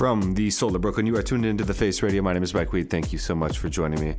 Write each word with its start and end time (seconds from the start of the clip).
From 0.00 0.32
the 0.32 0.48
Solar 0.48 0.78
Brooklyn, 0.78 1.04
you 1.04 1.14
are 1.16 1.22
tuned 1.22 1.44
into 1.44 1.62
the 1.62 1.74
Face 1.74 2.02
Radio. 2.02 2.22
My 2.22 2.32
name 2.32 2.42
is 2.42 2.54
Mike 2.54 2.72
Weed. 2.72 2.88
Thank 2.88 3.12
you 3.12 3.18
so 3.18 3.34
much 3.34 3.58
for 3.58 3.68
joining 3.68 4.00
me 4.00 4.14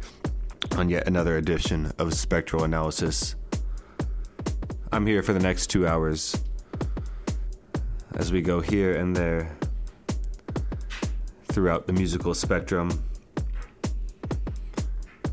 on 0.77 0.89
yet 0.89 1.07
another 1.07 1.37
edition 1.37 1.91
of 1.97 2.13
Spectral 2.13 2.65
Analysis. 2.65 3.33
I'm 4.91 5.07
here 5.07 5.23
for 5.23 5.33
the 5.33 5.39
next 5.39 5.71
two 5.71 5.87
hours 5.87 6.39
as 8.13 8.31
we 8.31 8.43
go 8.43 8.61
here 8.61 8.93
and 8.93 9.15
there 9.15 9.57
throughout 11.45 11.87
the 11.87 11.93
musical 11.93 12.35
spectrum. 12.35 13.03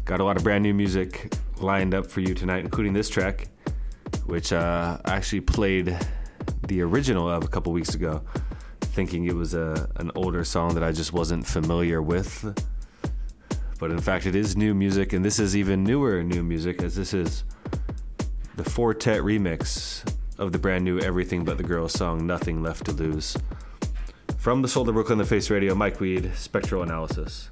Got 0.06 0.20
a 0.20 0.25
lot 0.25 0.38
of 0.38 0.44
brand 0.44 0.62
new 0.62 0.72
music 0.72 1.31
lined 1.58 1.92
up 1.92 2.06
for 2.06 2.20
you 2.20 2.32
tonight, 2.32 2.64
including 2.64 2.94
this 2.94 3.10
track, 3.10 3.48
which 4.25 4.54
uh, 4.54 4.97
I 5.04 5.14
actually 5.14 5.42
played 5.42 5.94
the 6.69 6.81
original 6.81 7.28
of 7.28 7.44
a 7.44 7.48
couple 7.48 7.70
weeks 7.75 7.94
ago, 7.94 8.22
thinking 8.98 9.26
it 9.26 9.36
was 9.36 9.54
a, 9.54 9.88
an 9.94 10.10
older 10.16 10.42
song 10.42 10.75
that 10.75 10.82
I 10.82 10.91
just 10.91 11.12
wasn't 11.12 11.47
familiar 11.47 12.03
with. 12.03 12.53
But 13.78 13.92
in 13.92 14.00
fact, 14.00 14.26
it 14.26 14.34
is 14.34 14.56
new 14.56 14.75
music, 14.75 15.12
and 15.12 15.25
this 15.25 15.38
is 15.38 15.56
even 15.56 15.84
newer 15.84 16.25
new 16.25 16.42
music, 16.42 16.82
as 16.82 16.97
this 16.97 17.14
is 17.14 17.44
the 18.56 18.64
Four 18.64 18.94
Tet 18.94 19.20
remix 19.20 20.04
of 20.37 20.50
the 20.50 20.58
brand 20.58 20.84
new 20.84 20.98
Everything 20.98 21.44
But 21.44 21.58
the 21.58 21.62
Girl 21.62 21.88
song, 21.88 22.26
Nothing 22.26 22.60
Left 22.60 22.87
to 22.87 22.92
Lose. 22.92 23.37
From 24.37 24.62
the 24.62 24.69
Soul 24.69 24.88
of 24.88 24.97
Brooklyn, 24.97 25.19
the 25.19 25.25
Face 25.25 25.48
Radio, 25.48 25.76
Mike 25.76 26.00
Weed, 26.00 26.32
Spectral 26.34 26.82
Analysis. 26.82 27.50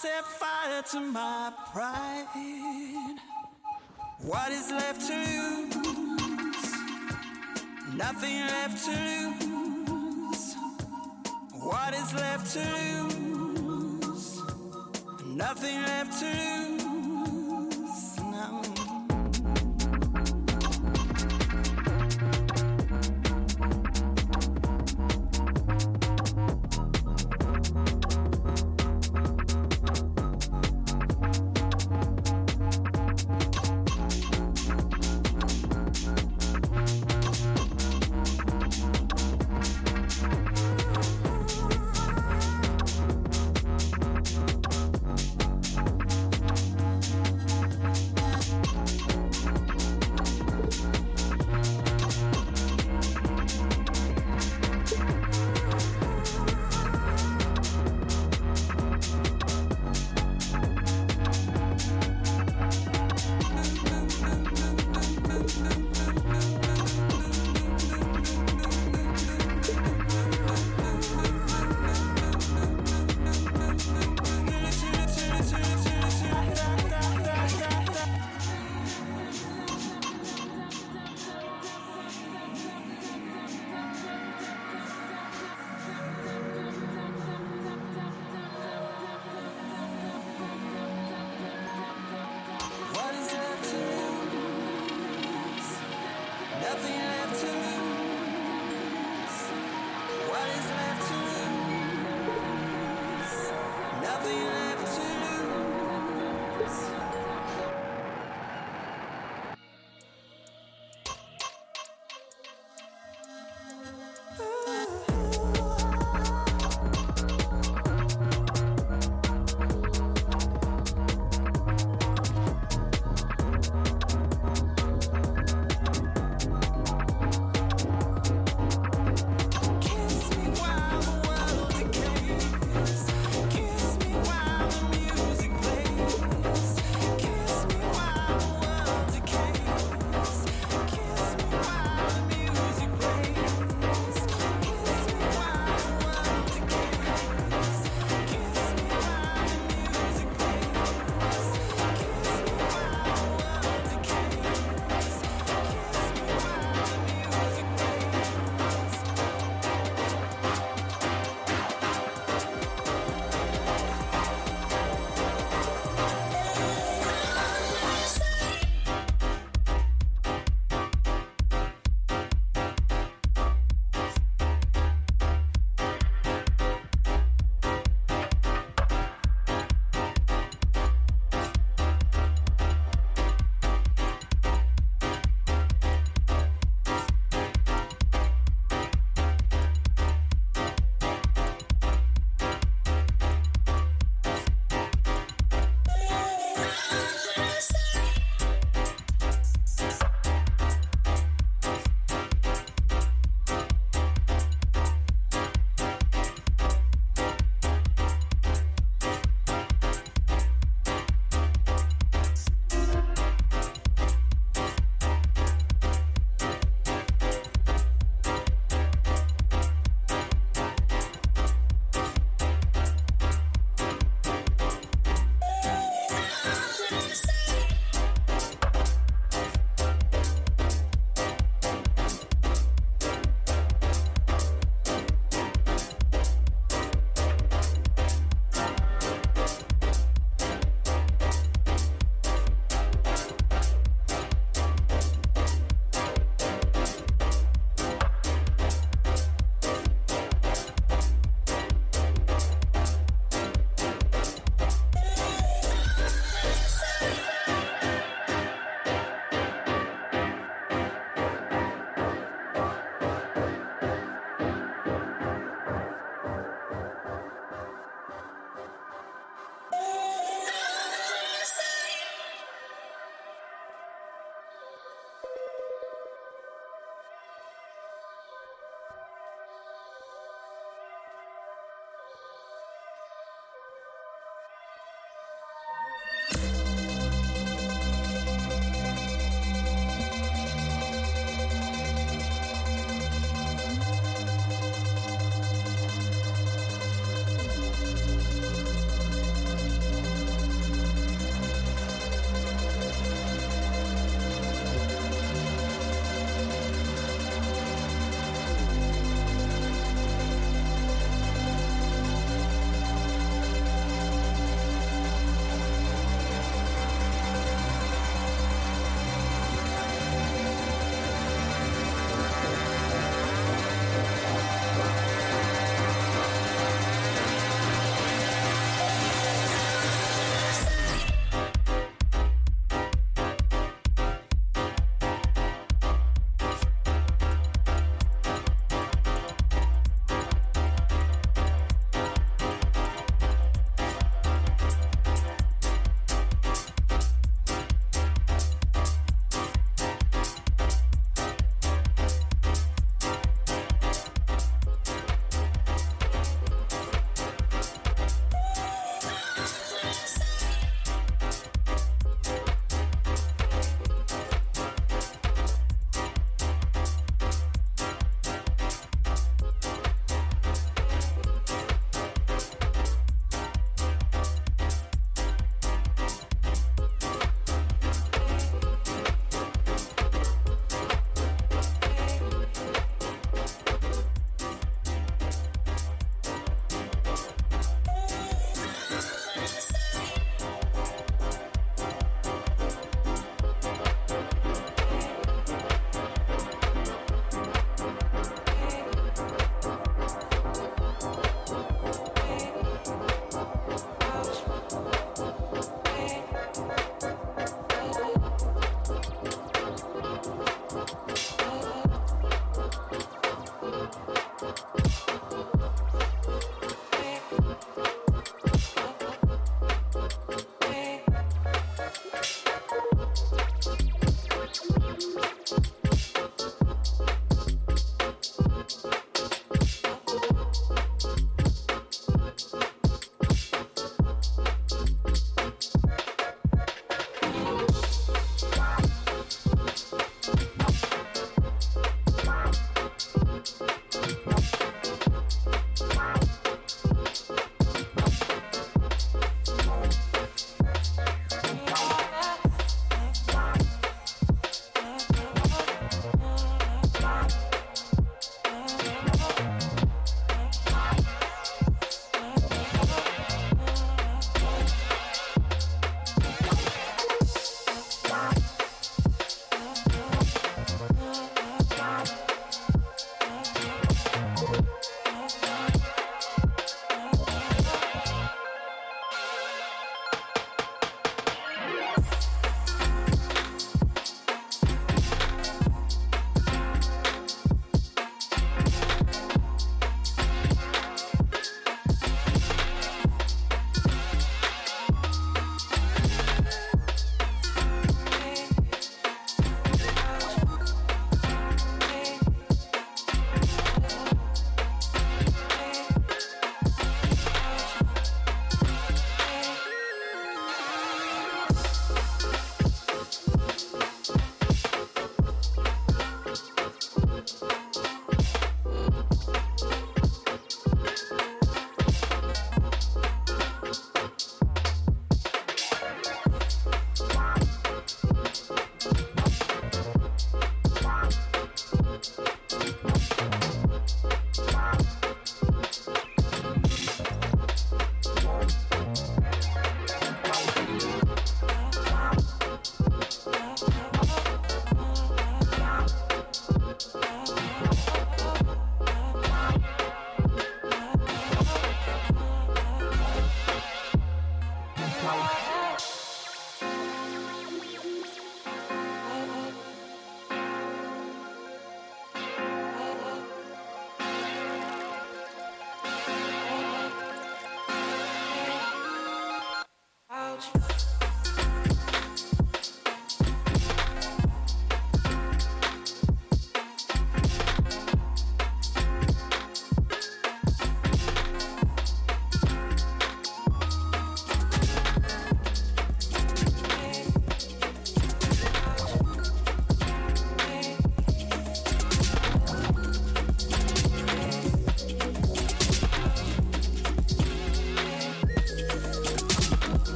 Set 0.00 0.24
fire 0.24 0.80
to 0.82 1.00
my 1.00 1.52
pride. 1.72 3.16
What 4.20 4.52
is 4.52 4.70
left 4.70 5.00
to 5.08 5.16
lose? 5.16 6.54
Nothing 7.96 8.40
left 8.46 8.84
to 8.84 8.92
lose. 9.40 10.54
What 11.52 11.94
is 11.94 12.14
left 12.14 12.52
to 12.52 12.64
lose? 13.16 14.42
Nothing 15.26 15.82
left 15.82 16.20
to 16.20 16.26
lose. 16.26 16.67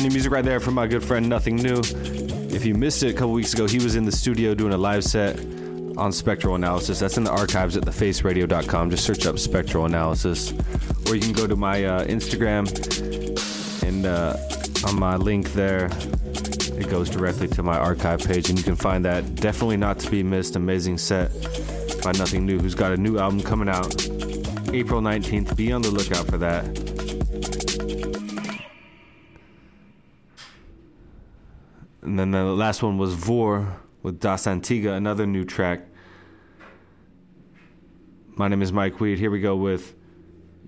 brand 0.00 0.12
new 0.12 0.14
music 0.14 0.32
right 0.32 0.46
there 0.46 0.60
from 0.60 0.72
my 0.72 0.86
good 0.86 1.04
friend 1.04 1.28
Nothing 1.28 1.56
New. 1.56 1.78
If 2.54 2.64
you 2.64 2.74
missed 2.74 3.02
it 3.02 3.10
a 3.10 3.12
couple 3.12 3.32
weeks 3.32 3.52
ago, 3.52 3.66
he 3.66 3.78
was 3.78 3.96
in 3.96 4.06
the 4.06 4.12
studio 4.12 4.54
doing 4.54 4.72
a 4.72 4.76
live 4.78 5.04
set 5.04 5.38
on 5.98 6.10
Spectral 6.10 6.54
Analysis. 6.54 6.98
That's 6.98 7.18
in 7.18 7.24
the 7.24 7.30
archives 7.30 7.76
at 7.76 7.82
thefaceradio.com. 7.82 8.90
Just 8.90 9.04
search 9.04 9.26
up 9.26 9.38
Spectral 9.38 9.84
Analysis. 9.84 10.54
Or 11.06 11.16
you 11.16 11.20
can 11.20 11.34
go 11.34 11.46
to 11.46 11.54
my 11.54 11.84
uh, 11.84 12.06
Instagram 12.06 12.66
and 13.82 14.06
uh, 14.06 14.38
on 14.88 14.98
my 14.98 15.16
link 15.16 15.52
there, 15.52 15.90
it 16.78 16.88
goes 16.88 17.10
directly 17.10 17.48
to 17.48 17.62
my 17.62 17.76
archive 17.76 18.20
page 18.20 18.48
and 18.48 18.56
you 18.56 18.64
can 18.64 18.76
find 18.76 19.04
that. 19.04 19.34
Definitely 19.34 19.76
not 19.76 19.98
to 19.98 20.10
be 20.10 20.22
missed. 20.22 20.56
Amazing 20.56 20.96
set 20.96 21.30
by 22.02 22.12
Nothing 22.12 22.46
New, 22.46 22.58
who's 22.58 22.74
got 22.74 22.92
a 22.92 22.96
new 22.96 23.18
album 23.18 23.42
coming 23.42 23.68
out 23.68 23.94
April 24.72 25.02
19th. 25.02 25.54
Be 25.56 25.72
on 25.72 25.82
the 25.82 25.90
lookout 25.90 26.26
for 26.26 26.38
that. 26.38 26.79
last 32.70 32.84
one 32.84 32.98
was 32.98 33.14
Vor 33.14 33.80
with 34.04 34.20
Das 34.20 34.46
Antiga, 34.46 34.96
another 34.96 35.26
new 35.26 35.44
track. 35.44 35.80
My 38.36 38.46
name 38.46 38.62
is 38.62 38.72
Mike 38.72 39.00
Weed. 39.00 39.18
Here 39.18 39.32
we 39.32 39.40
go 39.40 39.56
with 39.56 39.96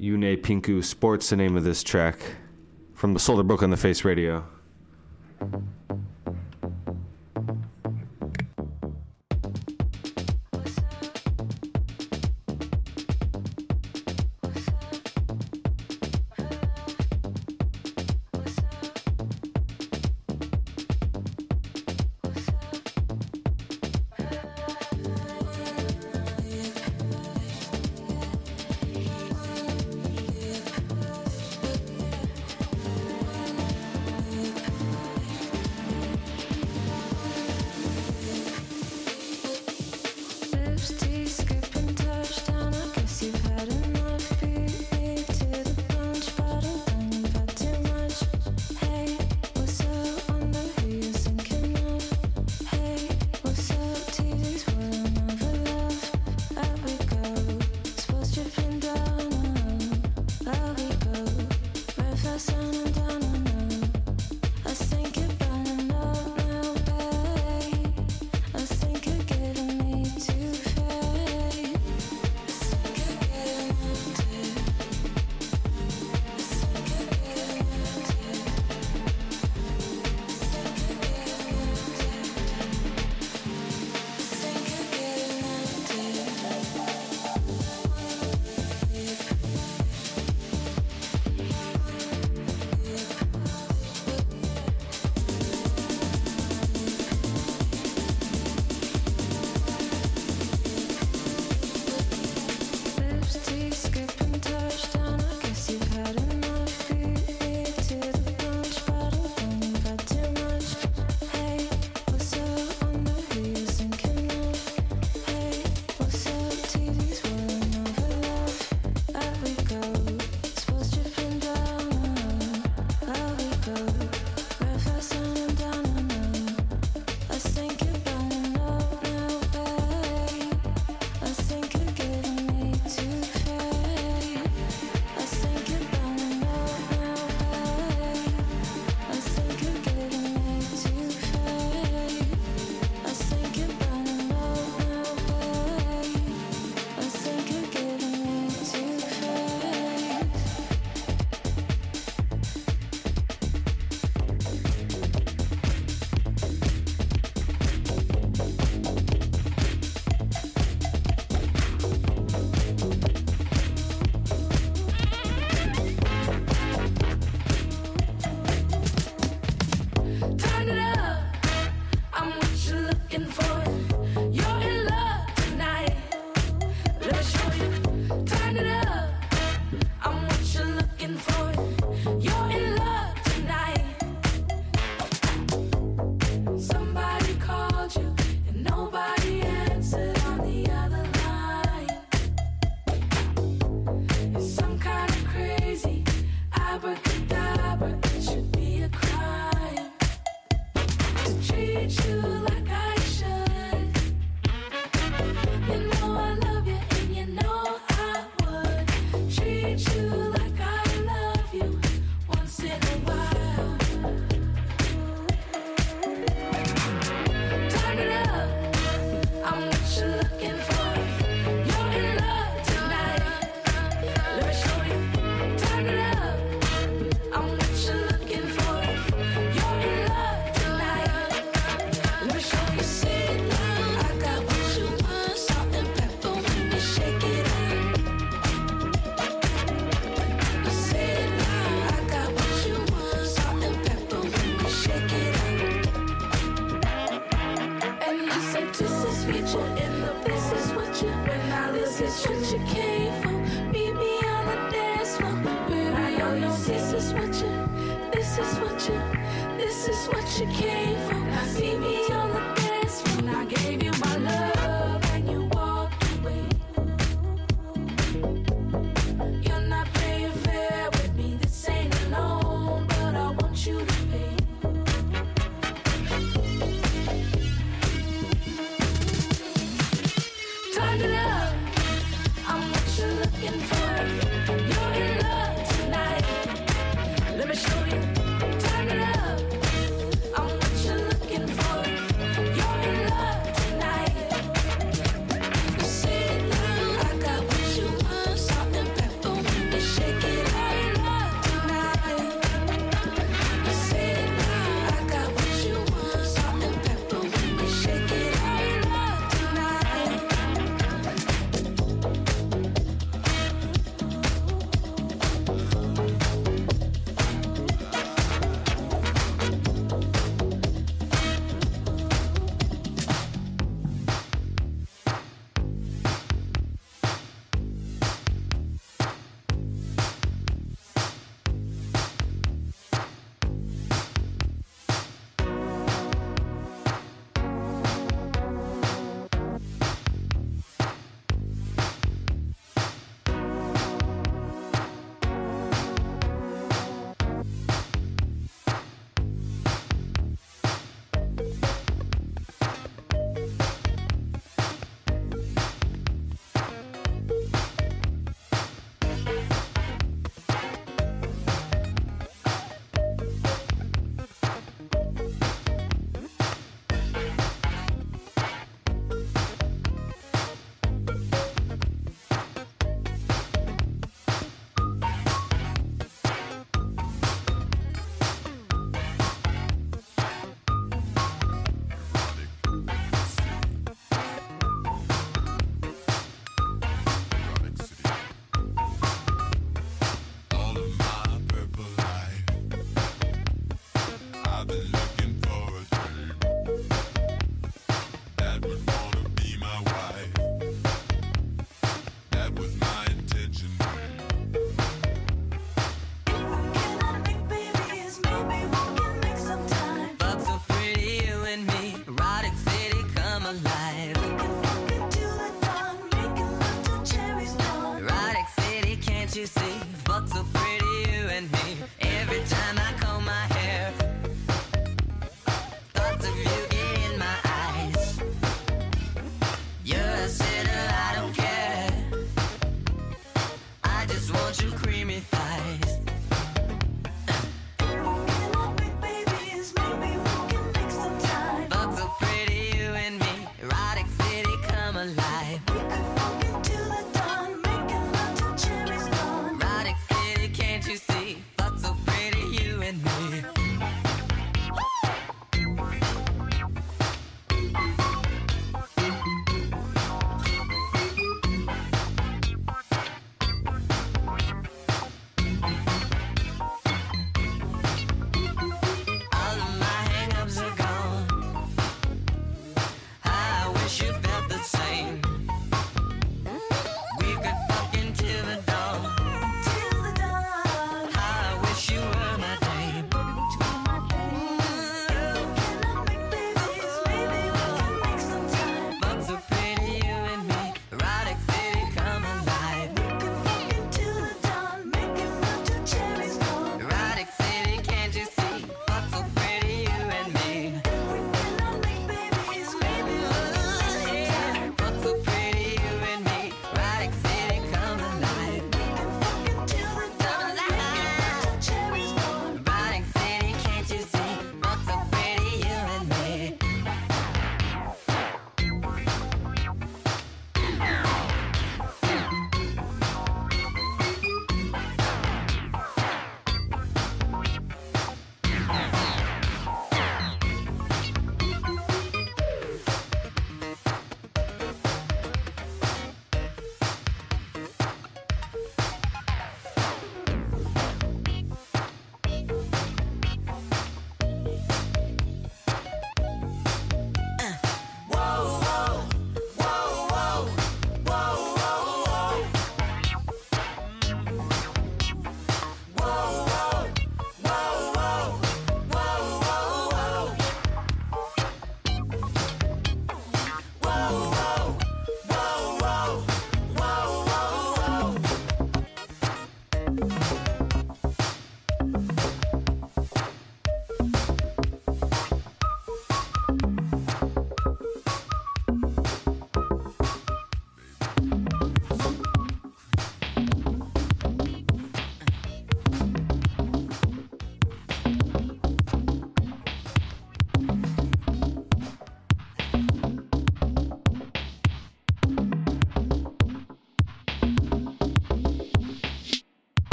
Yune 0.00 0.36
Pinku 0.42 0.82
Sports, 0.82 1.30
the 1.30 1.36
name 1.36 1.56
of 1.56 1.62
this 1.62 1.84
track 1.84 2.18
from 2.92 3.14
the 3.14 3.20
Solar 3.20 3.44
Book 3.44 3.62
on 3.62 3.70
the 3.70 3.76
Face 3.76 4.04
Radio. 4.04 4.44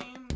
Than 0.00 0.29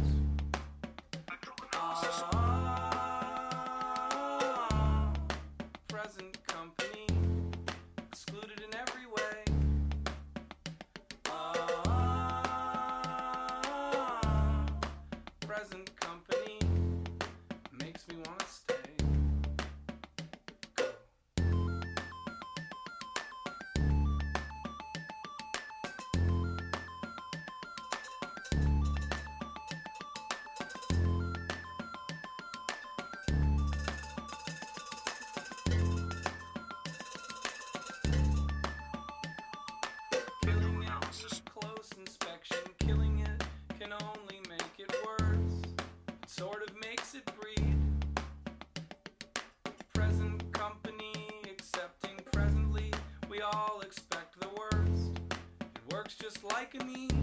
works 56.44 56.74
just 56.74 57.13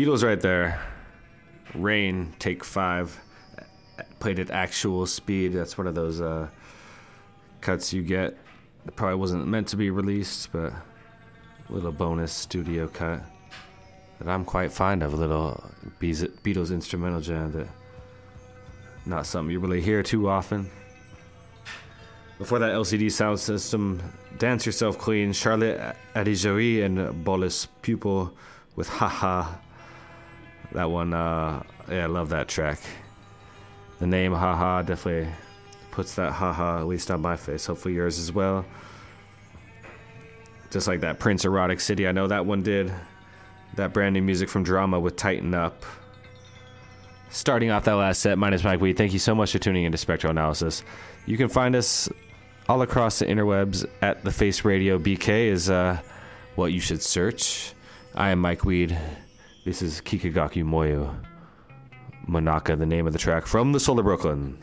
Beatles 0.00 0.24
right 0.24 0.40
there. 0.40 0.80
Rain, 1.74 2.34
take 2.38 2.64
five. 2.64 3.20
Played 4.18 4.38
at 4.38 4.50
actual 4.50 5.04
speed. 5.04 5.52
That's 5.52 5.76
one 5.76 5.86
of 5.86 5.94
those 5.94 6.22
uh, 6.22 6.48
cuts 7.60 7.92
you 7.92 8.00
get. 8.00 8.38
It 8.86 8.96
probably 8.96 9.16
wasn't 9.16 9.46
meant 9.46 9.68
to 9.68 9.76
be 9.76 9.90
released, 9.90 10.52
but 10.52 10.72
little 11.68 11.92
bonus 11.92 12.32
studio 12.32 12.88
cut 12.88 13.20
that 14.18 14.26
I'm 14.26 14.46
quite 14.46 14.72
fond 14.72 15.02
of. 15.02 15.12
A 15.12 15.16
little 15.18 15.62
Beatles 16.00 16.72
instrumental 16.72 17.20
jam 17.20 17.52
that 17.52 17.68
not 19.04 19.26
something 19.26 19.52
you 19.52 19.60
really 19.60 19.82
hear 19.82 20.02
too 20.02 20.30
often. 20.30 20.70
Before 22.38 22.58
that, 22.58 22.72
LCD 22.72 23.08
Soundsystem, 23.08 24.00
Dance 24.38 24.64
Yourself 24.64 24.96
Clean, 24.96 25.30
Charlotte 25.34 25.94
Adigéry 26.14 26.86
and 26.86 27.22
Bolis 27.22 27.68
Pupul 27.82 28.32
with 28.76 28.88
Haha. 28.88 29.58
That 30.72 30.90
one, 30.90 31.12
uh, 31.12 31.62
yeah, 31.90 32.04
I 32.04 32.06
love 32.06 32.28
that 32.30 32.48
track. 32.48 32.78
The 33.98 34.06
name 34.06 34.32
Haha 34.32 34.82
definitely 34.82 35.30
puts 35.90 36.14
that 36.14 36.32
haha 36.32 36.78
at 36.78 36.86
least 36.86 37.10
on 37.10 37.20
my 37.20 37.36
face. 37.36 37.66
Hopefully 37.66 37.94
yours 37.94 38.18
as 38.18 38.32
well. 38.32 38.64
Just 40.70 40.86
like 40.86 41.00
that 41.00 41.18
Prince 41.18 41.44
Erotic 41.44 41.80
City, 41.80 42.06
I 42.06 42.12
know 42.12 42.28
that 42.28 42.46
one 42.46 42.62
did. 42.62 42.92
That 43.74 43.92
brand 43.92 44.14
new 44.14 44.22
music 44.22 44.48
from 44.48 44.62
Drama 44.62 44.98
with 44.98 45.16
Tighten 45.16 45.54
Up. 45.54 45.84
Starting 47.30 47.70
off 47.70 47.84
that 47.84 47.92
last 47.92 48.20
set, 48.20 48.38
is 48.52 48.64
Mike 48.64 48.80
Weed. 48.80 48.96
Thank 48.96 49.12
you 49.12 49.18
so 49.18 49.34
much 49.34 49.52
for 49.52 49.58
tuning 49.58 49.84
into 49.84 49.98
Spectral 49.98 50.30
Analysis. 50.30 50.82
You 51.26 51.36
can 51.36 51.48
find 51.48 51.76
us 51.76 52.08
all 52.68 52.82
across 52.82 53.18
the 53.18 53.26
interwebs 53.26 53.86
at 54.02 54.24
the 54.24 54.32
Face 54.32 54.64
Radio 54.64 54.98
BK 54.98 55.46
is 55.46 55.70
uh, 55.70 56.00
what 56.54 56.72
you 56.72 56.80
should 56.80 57.02
search. 57.02 57.72
I 58.14 58.30
am 58.30 58.40
Mike 58.40 58.64
Weed. 58.64 58.96
This 59.62 59.82
is 59.82 60.00
Kikagaku 60.00 60.64
Moyo. 60.64 61.14
Monaka, 62.26 62.78
the 62.78 62.86
name 62.86 63.06
of 63.06 63.12
the 63.12 63.18
track 63.18 63.46
from 63.46 63.72
the 63.72 63.80
Solar 63.80 64.02
Brooklyn. 64.02 64.56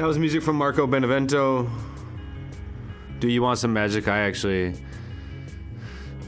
That 0.00 0.06
was 0.06 0.18
music 0.18 0.42
from 0.42 0.56
Marco 0.56 0.86
Benevento. 0.86 1.70
Do 3.18 3.28
you 3.28 3.42
want 3.42 3.58
some 3.58 3.74
magic? 3.74 4.08
I 4.08 4.20
actually, 4.20 4.72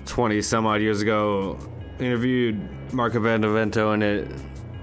20 0.04 0.42
some 0.42 0.66
odd 0.66 0.82
years 0.82 1.00
ago, 1.00 1.56
interviewed 1.98 2.60
Marco 2.92 3.18
Benevento, 3.18 3.92
and 3.92 4.02
it, 4.02 4.30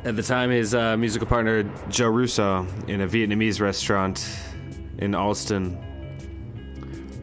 at 0.05 0.15
the 0.15 0.23
time, 0.23 0.49
his 0.49 0.73
uh, 0.73 0.97
musical 0.97 1.27
partner 1.27 1.71
Joe 1.89 2.07
Russo 2.07 2.65
in 2.87 3.01
a 3.01 3.07
Vietnamese 3.07 3.61
restaurant 3.61 4.27
in 4.97 5.13
Allston. 5.13 5.77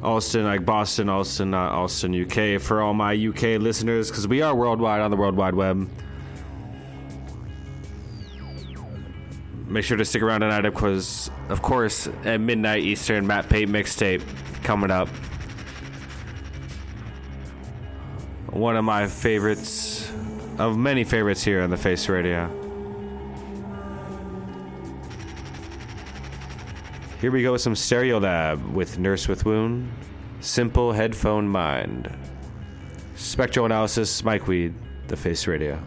Allston, 0.05 0.45
like 0.45 0.65
Boston, 0.65 1.09
Allston, 1.09 1.51
not 1.51 1.73
Alston, 1.73 2.15
UK, 2.15 2.61
for 2.61 2.81
all 2.81 2.95
my 2.95 3.13
UK 3.13 3.61
listeners, 3.61 4.09
because 4.09 4.29
we 4.29 4.41
are 4.41 4.55
worldwide 4.55 5.01
on 5.01 5.11
the 5.11 5.17
World 5.17 5.35
Wide 5.35 5.57
Web. 5.57 5.91
Make 9.77 9.85
sure 9.85 9.99
to 9.99 10.07
stick 10.07 10.23
around 10.23 10.41
tonight 10.41 10.63
because, 10.63 11.31
of 11.51 11.61
course, 11.61 12.09
at 12.25 12.41
midnight 12.41 12.83
Eastern, 12.83 13.27
Matt 13.27 13.51
Pate 13.51 13.69
mixtape 13.69 14.23
coming 14.63 14.91
up. 14.91 15.07
One 18.49 18.75
of 18.79 18.87
my 18.87 19.07
favorites, 19.07 20.11
of 20.57 20.79
many 20.79 21.05
favorites 21.05 21.45
here 21.45 21.61
on 21.61 21.69
the 21.69 21.77
Face 21.77 22.09
Radio. 22.09 22.49
Here 27.21 27.31
we 27.31 27.43
go 27.43 27.53
with 27.53 27.61
some 27.61 27.75
Stereolab 27.75 28.73
with 28.73 28.99
Nurse 28.99 29.29
with 29.29 29.45
Wound, 29.45 29.93
Simple 30.41 30.93
Headphone 30.93 31.49
Mind, 31.49 32.11
Spectral 33.15 33.67
Analysis, 33.67 34.25
Mike 34.25 34.49
Weed, 34.49 34.73
the 35.09 35.17
Face 35.17 35.47
Radio. 35.47 35.79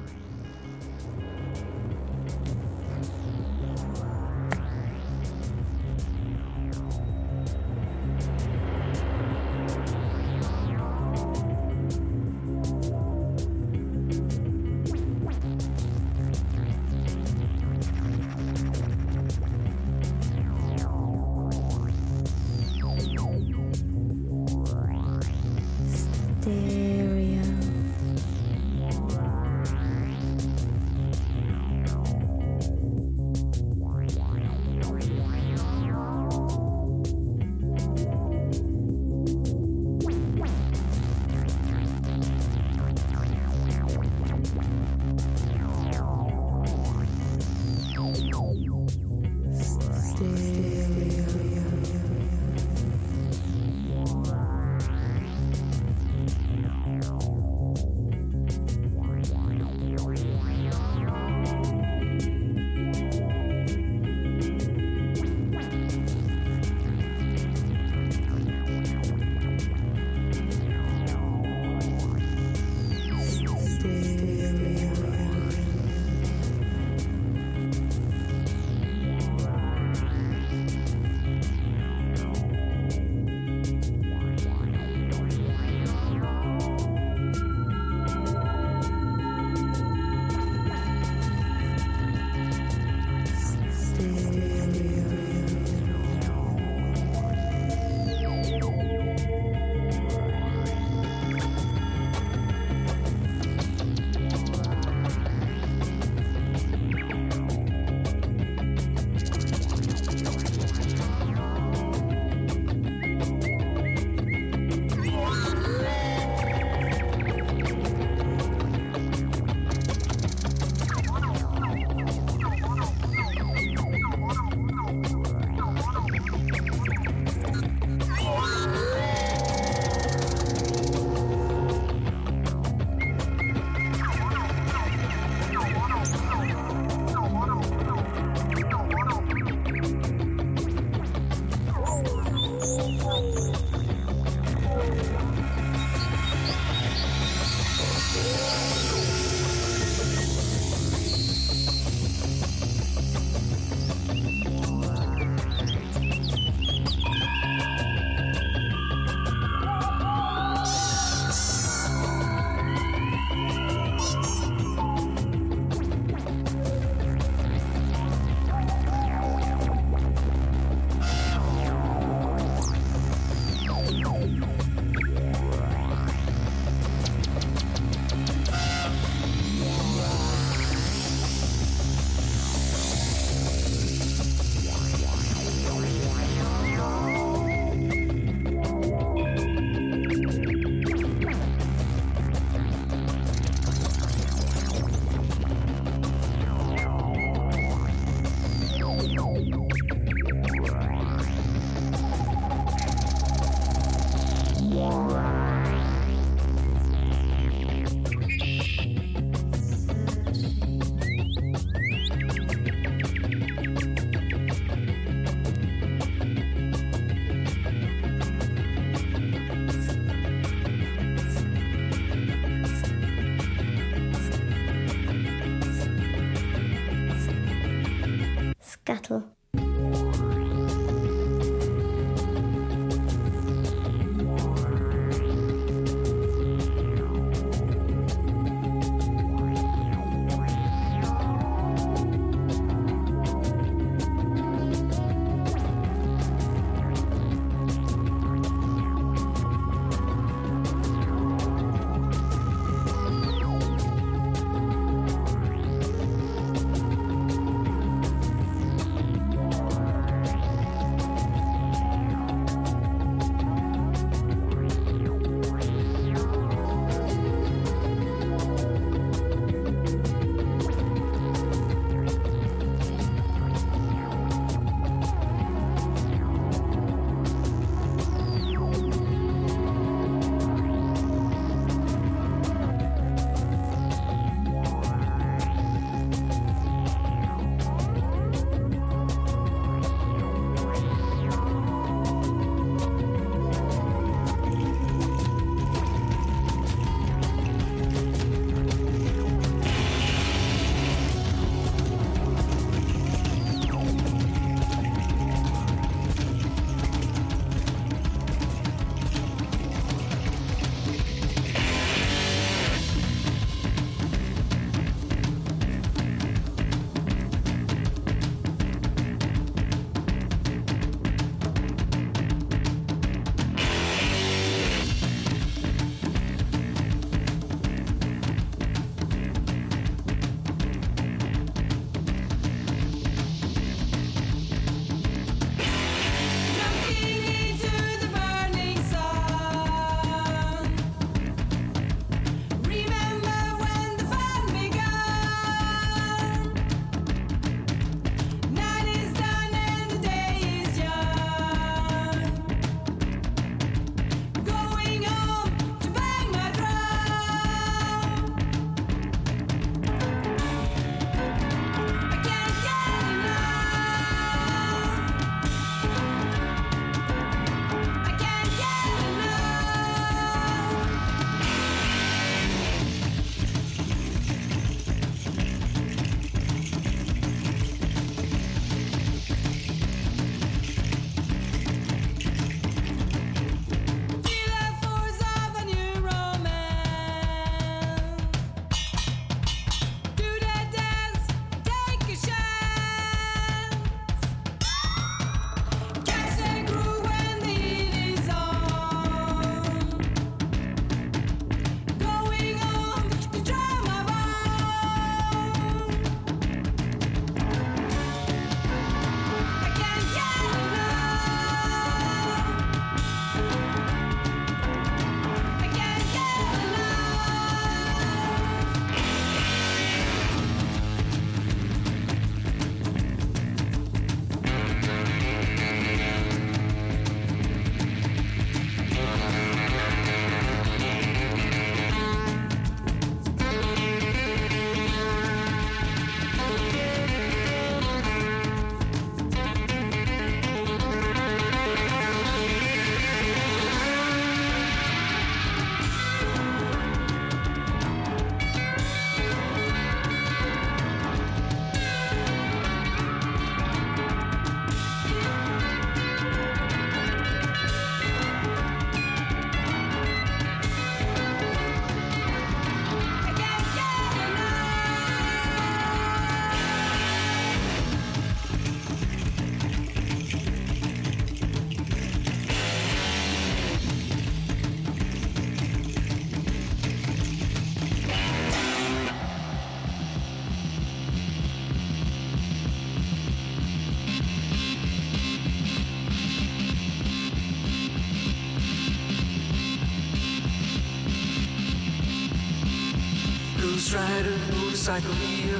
motorcycle 494.90 495.14
hero. 495.14 495.60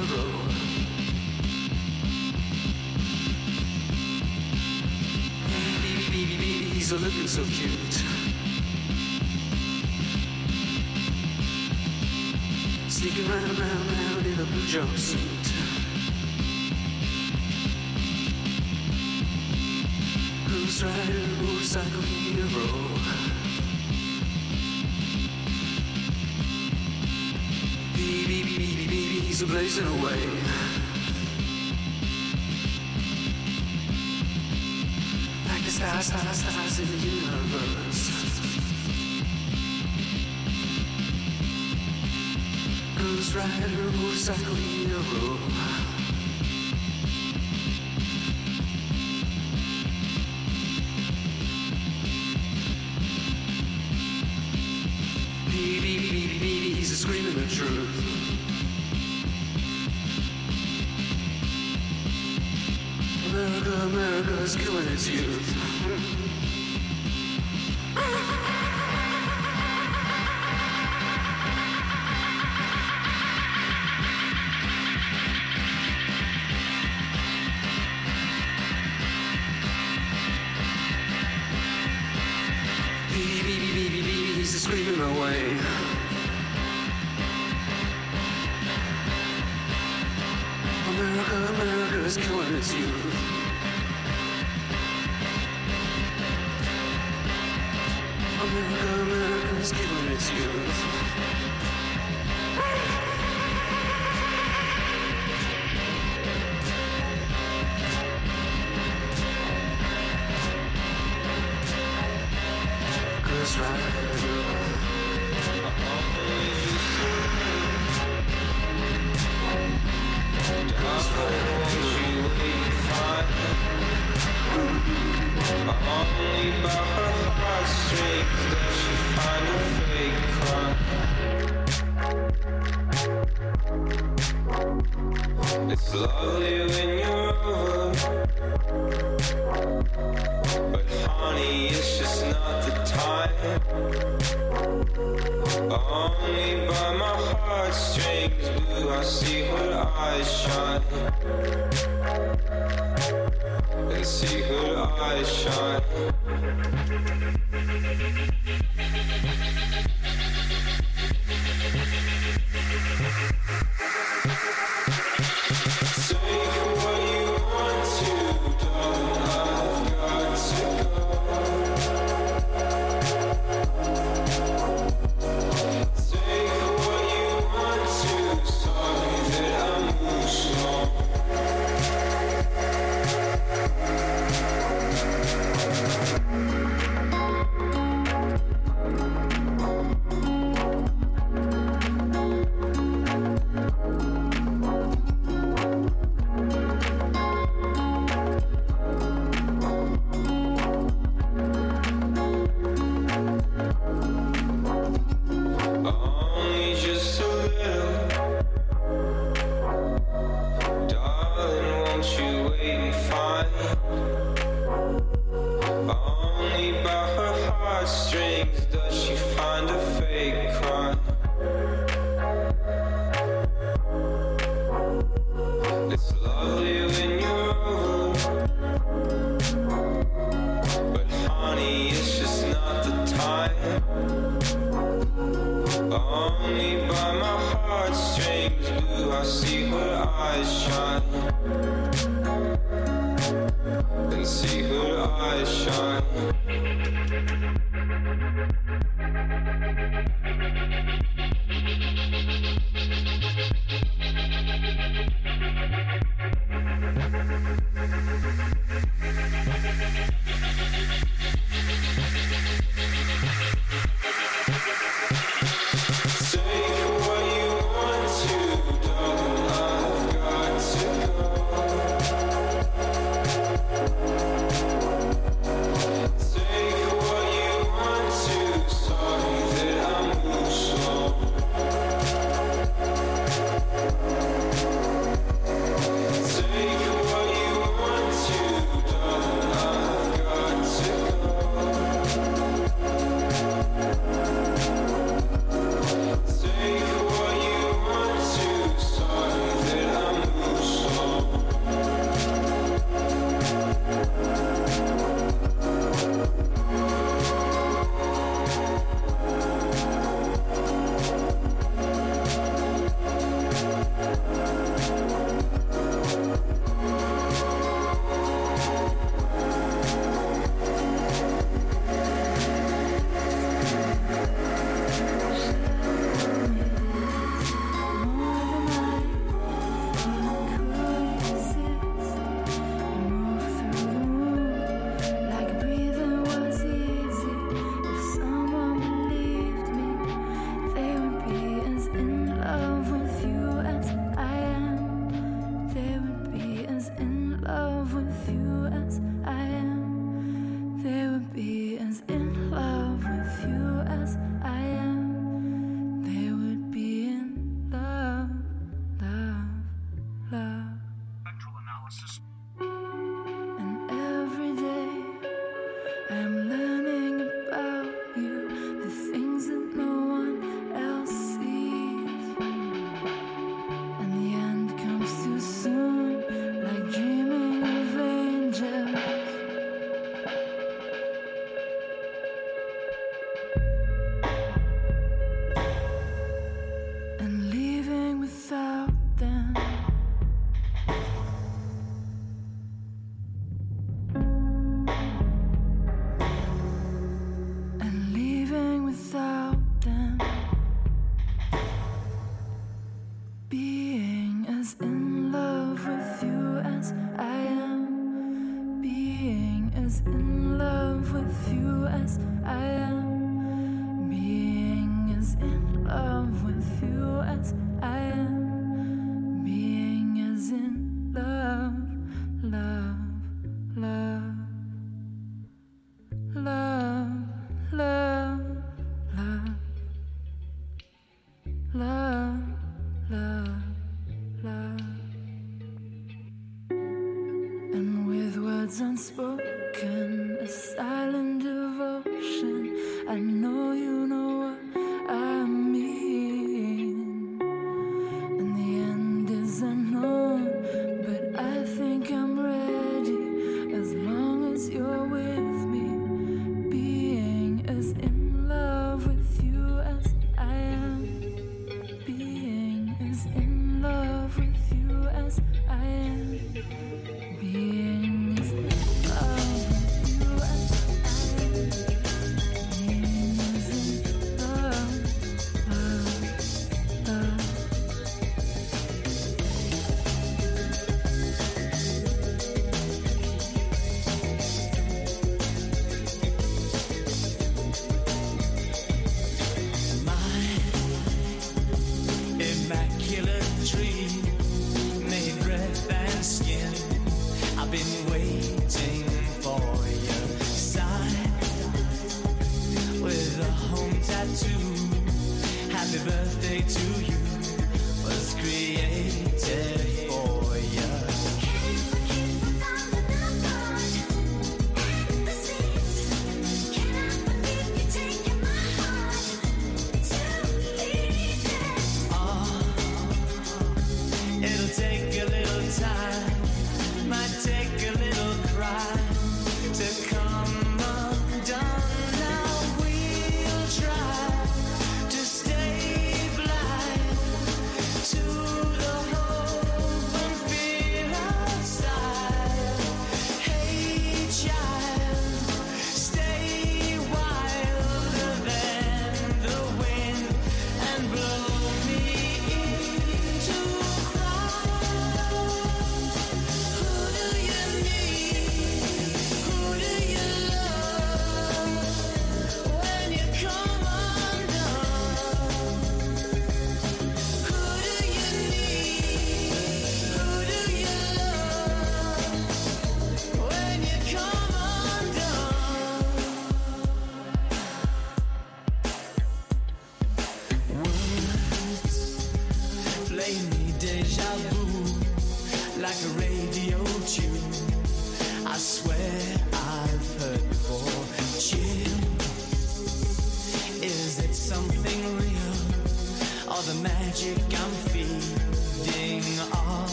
Baby, 5.48 6.08
baby, 6.10 6.36
baby, 6.36 6.64
he's 6.74 6.92
a 6.92 6.96
looking 6.96 7.28
so 7.28 7.44
cute. 7.44 7.79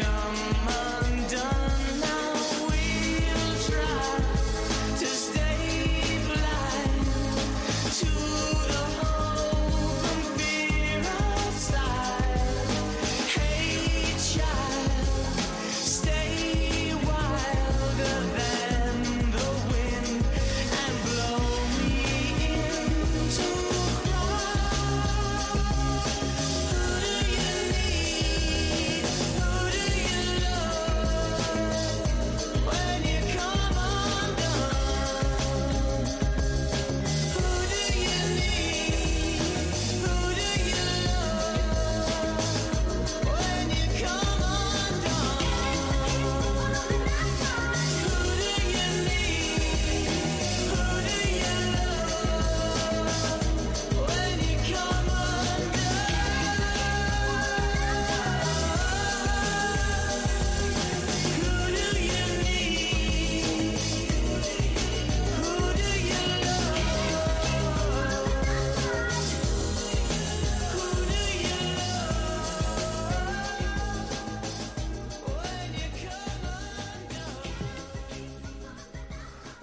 come 0.00 0.68
on. 0.68 0.91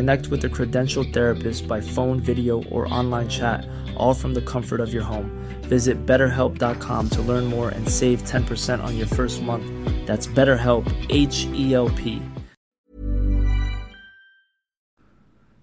Connect 0.00 0.28
with 0.28 0.42
a 0.46 0.48
credentialed 0.48 1.12
therapist 1.12 1.68
by 1.68 1.78
phone, 1.78 2.20
video, 2.20 2.62
or 2.70 2.90
online 2.90 3.28
chat, 3.28 3.68
all 3.98 4.14
from 4.14 4.32
the 4.32 4.40
comfort 4.40 4.80
of 4.80 4.94
your 4.94 5.02
home. 5.02 5.30
Visit 5.64 6.06
betterhelp.com 6.06 7.10
to 7.10 7.20
learn 7.20 7.44
more 7.44 7.68
and 7.68 7.86
save 7.86 8.22
10% 8.22 8.82
on 8.82 8.96
your 8.96 9.06
first 9.08 9.42
month. 9.42 9.66
That's 10.06 10.26
BetterHelp, 10.26 10.90
H 11.10 11.44
E 11.52 11.74
L 11.74 11.90
P. 11.90 12.22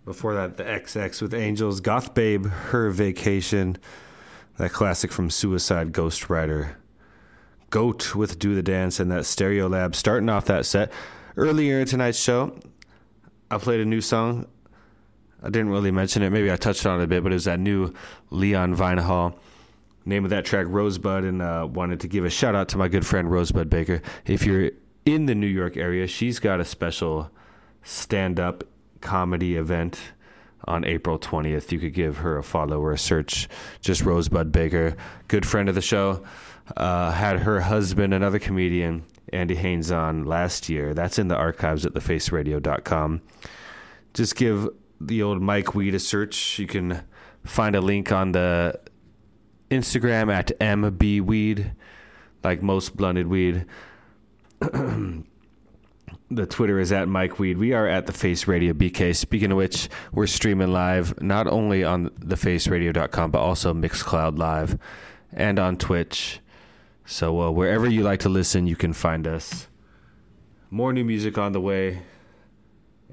Before 0.05 0.35
that, 0.35 0.57
the 0.57 0.65
XX 0.65 1.19
with 1.19 1.34
Angels, 1.34 1.80
Goth 1.80 2.14
Babe, 2.14 2.45
Her 2.45 2.91
Vacation, 2.91 3.80
that 4.57 4.72
classic 4.72 5.11
from 5.11 5.31
Suicide 5.31 5.91
Ghost 5.91 6.30
Rider. 6.30 6.77
Goat 7.72 8.14
with 8.14 8.38
Do 8.38 8.53
the 8.53 8.61
Dance 8.61 8.99
and 8.99 9.09
that 9.09 9.23
Stereolab 9.23 9.95
starting 9.95 10.30
off 10.30 10.45
that 10.45 10.68
set. 10.68 10.91
Earlier 11.35 11.80
in 11.80 11.88
tonight's 11.88 12.19
show, 12.19 12.55
I 13.49 13.57
played 13.57 13.80
a 13.80 13.86
new 13.86 14.02
song. 14.02 14.48
I 15.41 15.49
didn't 15.49 15.69
really 15.69 15.91
mention 15.91 16.24
it. 16.24 16.32
Maybe 16.32 16.52
I 16.52 16.56
touched 16.56 16.86
on 16.86 16.99
it 16.99 17.03
a 17.03 17.07
bit, 17.07 17.24
but 17.24 17.32
it 17.32 17.36
was 17.36 17.45
that 17.45 17.60
new 17.60 17.94
Leon 18.30 18.76
Vynehall. 18.76 19.36
Name 20.06 20.24
of 20.24 20.30
that 20.32 20.45
track, 20.45 20.65
Rosebud, 20.69 21.24
and 21.24 21.41
uh, 21.41 21.68
wanted 21.69 21.99
to 22.02 22.07
give 22.07 22.26
a 22.26 22.30
shout 22.30 22.56
out 22.56 22.69
to 22.69 22.78
my 22.78 22.88
good 22.88 23.06
friend 23.06 23.30
Rosebud 23.30 23.69
Baker. 23.69 24.02
If 24.26 24.45
you're 24.45 24.72
in 25.06 25.26
the 25.26 25.36
New 25.36 25.48
York 25.48 25.78
area, 25.78 26.07
she's 26.07 26.40
got 26.40 26.60
a 26.60 26.65
special 26.65 27.30
stand 27.84 28.40
up 28.40 28.64
comedy 29.02 29.56
event 29.56 29.99
on 30.65 30.84
April 30.86 31.19
20th. 31.19 31.72
You 31.72 31.80
could 31.80 31.94
give 31.94 32.18
her 32.18 32.38
a 32.38 32.44
follow 32.44 32.80
or 32.80 32.91
a 32.91 32.98
search. 32.98 33.48
Just 33.82 34.02
Rosebud 34.02 34.52
Baker, 34.52 34.95
good 35.28 35.45
friend 35.45 35.69
of 35.69 35.76
the 35.76 35.82
show. 35.82 36.24
Uh, 36.76 37.11
had 37.11 37.40
her 37.40 37.61
husband, 37.61 38.14
another 38.14 38.40
comedian, 38.40 39.03
Andy 39.32 39.56
Haynes, 39.56 39.91
on 39.91 40.26
last 40.26 40.68
year. 40.68 40.94
That's 40.94 41.18
in 41.18 41.30
the 41.30 41.36
archives 41.36 41.86
at 41.86 41.94
thefaceradio.com. 41.94 43.22
Just 44.18 44.35
give 44.35 44.68
the 44.99 45.22
old 45.22 45.44
Mike 45.44 45.76
Weed 45.76 45.94
a 45.94 45.99
search. 45.99 46.57
You 46.57 46.65
can 46.65 47.03
find 47.44 47.76
a 47.76 47.81
link 47.81 48.11
on 48.11 48.31
the 48.31 48.80
Instagram 49.69 50.34
at 50.34 50.57
MB 50.60 51.22
Weed, 51.22 51.73
like 52.44 52.64
most 52.64 52.98
blended 52.98 53.27
weed. 53.27 53.68
the 54.60 55.23
Twitter 56.49 56.80
is 56.80 56.91
at 56.91 57.07
Mike 57.07 57.38
Weed. 57.38 57.60
We 57.60 57.73
are 57.73 57.88
at 57.88 58.07
the 58.07 58.11
Face 58.11 58.48
Radio 58.48 58.73
BK. 58.73 59.15
Speaking 59.15 59.52
of 59.52 59.57
which, 59.60 59.88
we're 60.11 60.26
streaming 60.26 60.73
live 60.73 61.22
not 61.22 61.45
only 61.45 61.84
on 61.84 62.10
thefaceradio.com 62.10 63.30
but 63.30 63.39
also 63.39 63.72
Mixcloud 63.72 64.39
Live 64.39 64.80
and 65.31 65.60
on 65.60 65.77
Twitch. 65.77 66.39
So 67.06 67.39
uh, 67.39 67.52
wherever 67.52 67.88
you 67.88 68.02
like 68.02 68.22
to 68.22 68.30
listen, 68.30 68.65
you 68.65 68.76
can 68.76 68.94
find 68.94 69.27
us. 69.27 69.68
More 70.72 70.91
new 70.91 71.06
music 71.06 71.38
on 71.38 71.52
the 71.52 71.61
way, 71.61 72.02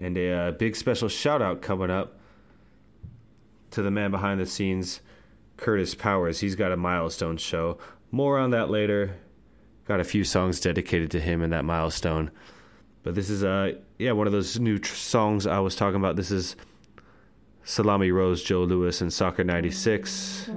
and 0.00 0.16
a 0.16 0.32
uh, 0.32 0.50
big 0.52 0.76
special 0.76 1.08
shout 1.08 1.40
out 1.40 1.62
coming 1.62 1.90
up 1.90 2.18
to 3.70 3.82
the 3.82 3.90
man 3.90 4.10
behind 4.10 4.40
the 4.40 4.46
scenes, 4.46 5.00
Curtis 5.56 5.94
Powers. 5.94 6.40
He's 6.40 6.54
got 6.54 6.72
a 6.72 6.76
milestone 6.76 7.36
show. 7.36 7.78
More 8.10 8.38
on 8.38 8.50
that 8.50 8.70
later. 8.70 9.16
Got 9.86 10.00
a 10.00 10.04
few 10.04 10.24
songs 10.24 10.60
dedicated 10.60 11.10
to 11.10 11.20
him 11.20 11.42
in 11.42 11.50
that 11.50 11.64
milestone. 11.64 12.30
But 13.02 13.14
this 13.14 13.28
is 13.28 13.44
uh 13.44 13.72
yeah 13.98 14.12
one 14.12 14.26
of 14.26 14.32
those 14.32 14.58
new 14.58 14.78
tr- 14.78 14.94
songs 14.94 15.46
I 15.46 15.58
was 15.58 15.76
talking 15.76 15.96
about. 15.96 16.16
This 16.16 16.30
is 16.30 16.56
Salami 17.64 18.10
Rose, 18.10 18.42
Joe 18.42 18.62
Louis, 18.64 19.00
and 19.00 19.12
Soccer 19.12 19.44
'96. 19.44 20.50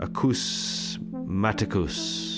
Acus 0.00 0.98
Maticus. 1.12 2.29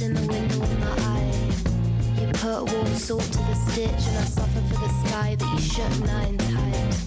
In 0.00 0.12
the 0.12 0.26
window 0.26 0.60
of 0.60 0.80
my 0.80 0.90
eye. 1.04 2.20
You 2.20 2.26
put 2.32 2.70
warm 2.72 2.94
salt 2.94 3.22
to 3.22 3.38
the 3.38 3.54
stitch, 3.54 4.06
and 4.08 4.18
I 4.18 4.24
suffer 4.24 4.60
for 4.68 4.74
the 4.74 4.88
sky 5.06 5.36
that 5.36 5.52
you 5.54 5.60
shut 5.60 6.00
nine 6.00 6.36
times. 6.36 7.04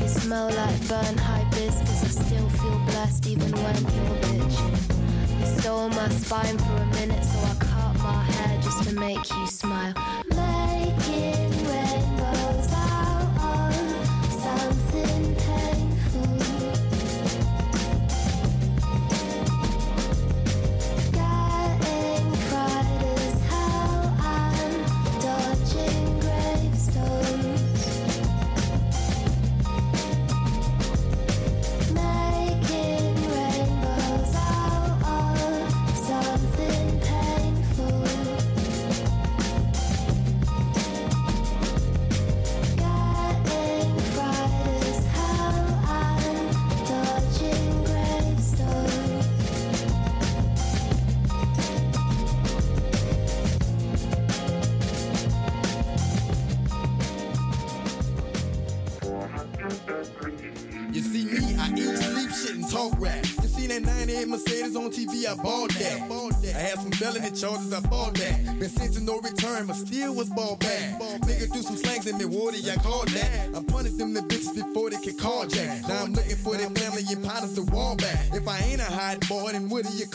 You 0.00 0.08
smell 0.08 0.50
like 0.50 0.88
burnt 0.88 1.18
hibiscus. 1.18 2.04
I 2.04 2.24
still 2.24 2.48
feel 2.50 2.78
blessed 2.86 3.26
even 3.26 3.50
when 3.52 3.74
you're 3.74 4.16
bitching. 4.22 5.40
You 5.40 5.60
stole 5.60 5.88
my 5.88 6.08
spine 6.10 6.58
for 6.58 6.76
a 6.76 6.86
minute, 7.00 7.24
so 7.24 7.38
I 7.38 7.54
cut 7.58 7.98
my 7.98 8.22
hair 8.22 8.60
just 8.62 8.88
to 8.88 8.94
make 8.94 9.28
you 9.30 9.46
smile. 9.46 9.94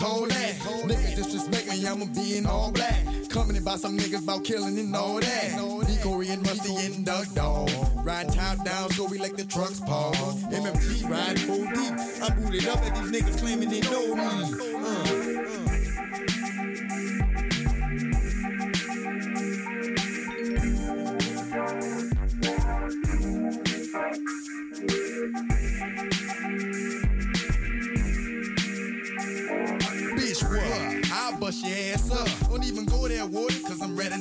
Then 0.01 0.19
what 0.19 0.29
do 0.29 0.35
you 0.35 0.59
call 0.59 0.87
that? 0.87 0.97
Nigga 0.97 1.15
disrespect 1.15 1.67
me, 1.69 1.85
I'ma 1.87 2.05
be 2.13 2.37
in 2.37 2.45
all 2.45 2.71
black. 2.71 3.05
Coming 3.29 3.57
about 3.57 3.79
some 3.79 3.97
niggas 3.97 4.23
about 4.23 4.43
killing 4.43 4.77
and 4.77 4.95
all 4.95 5.19
that. 5.19 5.85
Decoy 5.87 6.27
and 6.29 6.45
Rusty 6.45 6.75
and 6.85 7.05
Doug 7.05 7.33
Dog. 7.33 7.69
Riding 8.03 8.33
top 8.33 8.65
down, 8.65 8.89
so 8.91 9.05
we 9.05 9.17
like 9.17 9.37
the 9.37 9.45
trucks 9.45 9.79
pause. 9.79 10.43
MMT 10.45 11.09
riding 11.09 11.37
full 11.37 11.65
deep. 11.65 11.93
I'm 12.21 12.43
booted 12.43 12.67
up 12.67 12.79
at 12.79 12.95
these 12.95 13.11
niggas 13.11 13.39
claiming 13.39 13.69
they 13.69 13.81
know 13.81 14.15
me. 14.15 14.23
Uh, 14.23 15.50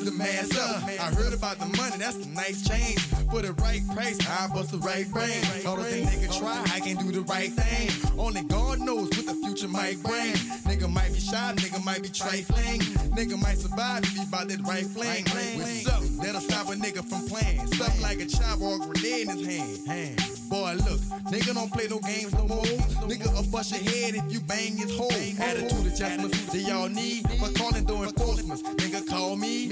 I'm 0.08 0.18
ready 0.18 0.56
up. 0.58 0.82
I 0.84 1.14
heard 1.14 1.34
about 1.34 1.58
the 1.58 1.66
money, 1.76 1.96
that's 1.98 2.16
a 2.16 2.28
nice 2.30 2.66
change. 2.66 3.09
For 3.30 3.42
the 3.42 3.52
right 3.62 3.80
price, 3.94 4.18
I 4.28 4.48
bust 4.48 4.72
the 4.72 4.78
right 4.78 5.08
brain. 5.08 5.42
All 5.64 5.76
the 5.76 5.84
thing 5.84 6.04
nigga 6.04 6.36
try, 6.36 6.60
I 6.74 6.80
can 6.80 6.96
do 6.96 7.12
the 7.12 7.22
right 7.22 7.52
thing. 7.52 7.90
Only 8.18 8.42
God 8.42 8.80
knows 8.80 9.08
what 9.10 9.26
the 9.26 9.34
future 9.34 9.68
might 9.68 10.02
bring. 10.02 10.32
Nigga 10.66 10.90
might 10.92 11.12
be 11.12 11.20
shy, 11.20 11.54
nigga 11.56 11.84
might 11.84 12.02
be 12.02 12.08
trifling. 12.08 12.80
Nigga 13.14 13.40
might 13.40 13.58
survive 13.58 14.02
if 14.02 14.16
he 14.16 14.24
bout 14.26 14.48
that 14.48 14.60
right 14.66 14.84
fling. 14.84 15.24
With 15.56 15.82
something 15.82 16.16
that'll 16.16 16.40
stop 16.40 16.68
a 16.68 16.72
nigga 16.72 17.04
from 17.04 17.28
playing. 17.28 17.66
Something 17.74 18.02
like 18.02 18.20
a 18.20 18.26
chop 18.26 18.60
or 18.60 18.76
a 18.76 18.78
grenade 18.78 19.28
in 19.28 19.38
his 19.38 19.86
hand. 19.86 20.18
Boy, 20.50 20.74
look, 20.78 20.98
nigga 21.30 21.54
don't 21.54 21.72
play 21.72 21.86
no 21.88 22.00
games 22.00 22.32
no 22.34 22.48
more. 22.48 22.64
Nigga 23.06 23.32
will 23.32 23.48
bust 23.52 23.70
your 23.70 23.80
head 23.80 24.16
if 24.16 24.32
you 24.32 24.40
bang 24.40 24.76
his 24.76 24.96
hole. 24.96 25.12
Attitude 25.38 25.86
adjustments 25.86 26.46
that 26.46 26.62
y'all 26.62 26.88
need. 26.88 27.22
But 27.40 27.54
calling 27.54 27.84
doing 27.84 28.08
enforcements. 28.08 28.62
Nigga 28.62 29.06
call 29.06 29.36
me. 29.36 29.70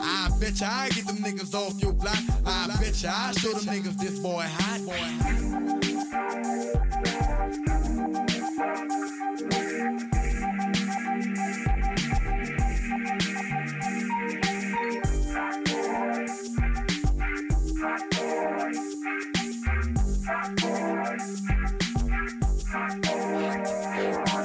I 0.00 0.30
bet 0.40 0.60
ya 0.60 0.68
I 0.70 0.88
get 0.90 1.06
them 1.06 1.18
niggas 1.18 1.54
off 1.54 1.80
your 1.82 1.92
block. 1.92 2.18
I 2.46 2.68
bet 2.80 2.85
ya 2.94 3.12
I 3.12 3.32
show 3.32 3.52
them 3.52 3.74
niggas 3.74 3.96
this 3.98 4.18
boy 4.20 4.44
hot. 4.46 4.80
Boy. 4.86 4.92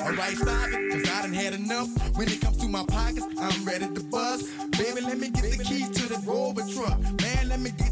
Alright, 0.04 0.38
stop 0.38 0.68
it, 0.70 0.92
cause 0.92 1.10
I 1.10 1.22
done 1.22 1.34
had 1.34 1.54
enough. 1.54 1.90
When 2.18 2.28
it 2.28 2.42
comes 2.42 2.58
to 2.58 2.68
my 2.68 2.84
pockets, 2.88 3.26
I'm 3.40 3.66
ready 3.66 3.88
to 3.88 4.04
bust. 4.06 4.48
Baby, 4.72 5.02
let 5.02 5.20
me 5.20 5.30
get 5.30 5.58
the 5.58 5.64
keys 5.64 5.90
to 5.90 6.10
the 6.10 6.20
Rover 6.26 6.62
truck. 6.74 7.00
Man, 7.22 7.50
let 7.50 7.60
me 7.60 7.72
get 7.78 7.91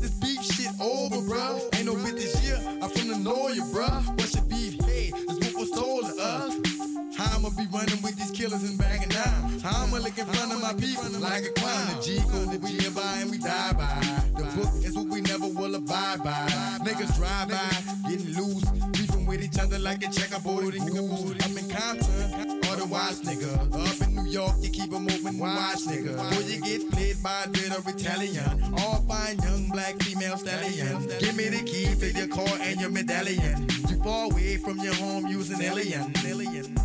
over, 0.81 1.17
bruh. 1.17 1.75
Ain't 1.75 1.85
no 1.85 1.95
bit 1.95 2.15
this 2.15 2.35
year, 2.43 2.57
I'm 2.81 2.89
from 2.89 3.07
the 3.07 3.15
Noya, 3.15 3.61
bruh. 3.73 4.07
What's 4.17 4.35
your 4.35 4.43
beef? 4.45 4.79
Hey, 4.85 5.11
that's 5.11 5.53
what 5.53 5.55
was 5.55 5.71
told 5.71 6.05
to 6.05 6.21
us. 6.21 6.55
Uh. 6.55 6.69
How 7.17 7.37
I'ma 7.37 7.49
be 7.49 7.67
running 7.73 8.01
with 8.01 8.15
these 8.15 8.31
killers 8.31 8.63
and 8.63 8.77
bagging 8.77 9.09
down? 9.09 9.59
I'ma 9.65 9.97
look 9.97 10.17
in 10.17 10.25
front 10.25 10.53
of 10.53 10.61
my 10.61 10.73
people 10.73 11.19
like 11.19 11.43
a 11.45 11.51
clown? 11.51 11.97
The 11.97 12.01
G 12.01 12.19
code 12.31 12.51
that 12.51 12.61
we 12.61 12.79
by 12.89 13.17
and 13.19 13.31
we 13.31 13.37
die 13.37 13.73
by. 13.73 13.99
The 14.37 14.43
book 14.55 14.71
is 14.83 14.95
what 14.95 15.07
we 15.07 15.21
never 15.21 15.47
will 15.47 15.75
abide 15.75 16.23
by. 16.23 16.47
Niggas 16.83 17.15
drive 17.17 17.49
by, 17.49 18.09
getting 18.09 18.33
loose, 18.35 18.63
beefing 18.91 19.25
with 19.25 19.43
each 19.43 19.59
other 19.59 19.79
like 19.79 20.03
a 20.03 20.09
checkerboard 20.09 20.73
and 20.75 20.89
goose. 20.91 21.31
Up 21.43 21.57
in 21.57 21.69
Compton, 21.69 22.61
otherwise 22.71 23.21
nigga. 23.21 23.51
Up 23.73 23.99
New 23.99 24.08
York, 24.29 24.55
you 24.59 24.69
keep 24.69 24.93
open 24.93 25.09
and 25.09 25.39
watch 25.39 25.85
nigga. 25.85 26.13
Or 26.37 26.41
you 26.43 26.61
get 26.61 26.91
played 26.91 27.21
by 27.23 27.43
a 27.45 27.49
bit 27.49 27.71
of 27.75 27.87
Italian. 27.87 28.73
All 28.77 29.01
fine 29.07 29.37
young 29.39 29.69
black 29.69 29.95
female 30.03 30.37
stallion. 30.37 31.07
Give 31.19 31.35
me 31.35 31.49
the 31.49 31.63
key 31.63 31.95
to 31.95 32.11
your 32.11 32.27
car 32.27 32.47
and 32.61 32.79
your 32.79 32.91
medallion. 32.91 33.67
Too 33.67 34.01
far 34.03 34.25
away 34.25 34.57
from 34.57 34.77
your 34.79 34.93
home 34.95 35.25
using 35.27 35.61
alien. 35.61 36.13
alien. 36.25 36.75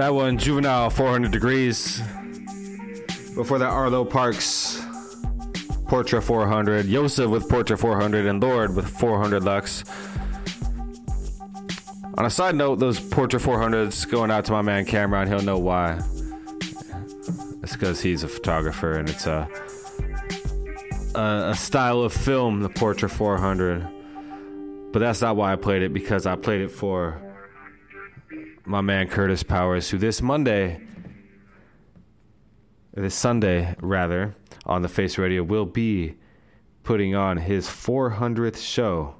That 0.00 0.14
one, 0.14 0.38
Juvenile, 0.38 0.88
400 0.88 1.30
Degrees. 1.30 2.00
Before 3.34 3.58
that, 3.58 3.68
Arlo 3.68 4.02
Parks, 4.06 4.80
Portra 5.88 6.22
400. 6.22 6.86
Yosef 6.86 7.28
with 7.28 7.46
Portra 7.50 7.78
400, 7.78 8.24
and 8.24 8.42
Lorde 8.42 8.74
with 8.74 8.88
400 8.88 9.44
Lux. 9.44 9.84
On 12.14 12.24
a 12.24 12.30
side 12.30 12.54
note, 12.54 12.76
those 12.76 12.98
Portra 12.98 13.38
400s 13.38 14.10
going 14.10 14.30
out 14.30 14.46
to 14.46 14.52
my 14.52 14.62
man 14.62 14.86
Cameron. 14.86 15.28
He'll 15.28 15.42
know 15.42 15.58
why. 15.58 16.00
It's 17.62 17.74
because 17.74 18.00
he's 18.00 18.24
a 18.24 18.28
photographer, 18.28 18.92
and 18.92 19.06
it's 19.06 19.26
a, 19.26 19.46
a 21.14 21.50
a 21.50 21.54
style 21.54 22.00
of 22.00 22.14
film, 22.14 22.62
the 22.62 22.70
Portra 22.70 23.10
400. 23.10 23.86
But 24.92 25.00
that's 25.00 25.20
not 25.20 25.36
why 25.36 25.52
I 25.52 25.56
played 25.56 25.82
it, 25.82 25.92
because 25.92 26.24
I 26.24 26.36
played 26.36 26.62
it 26.62 26.70
for 26.70 27.20
my 28.70 28.80
man 28.80 29.08
Curtis 29.08 29.42
Powers, 29.42 29.90
who 29.90 29.98
this 29.98 30.22
Monday, 30.22 30.80
this 32.94 33.16
Sunday 33.16 33.74
rather, 33.80 34.36
on 34.64 34.82
the 34.82 34.88
Face 34.88 35.18
Radio, 35.18 35.42
will 35.42 35.66
be 35.66 36.14
putting 36.84 37.16
on 37.16 37.38
his 37.38 37.66
400th 37.66 38.58
show 38.58 39.16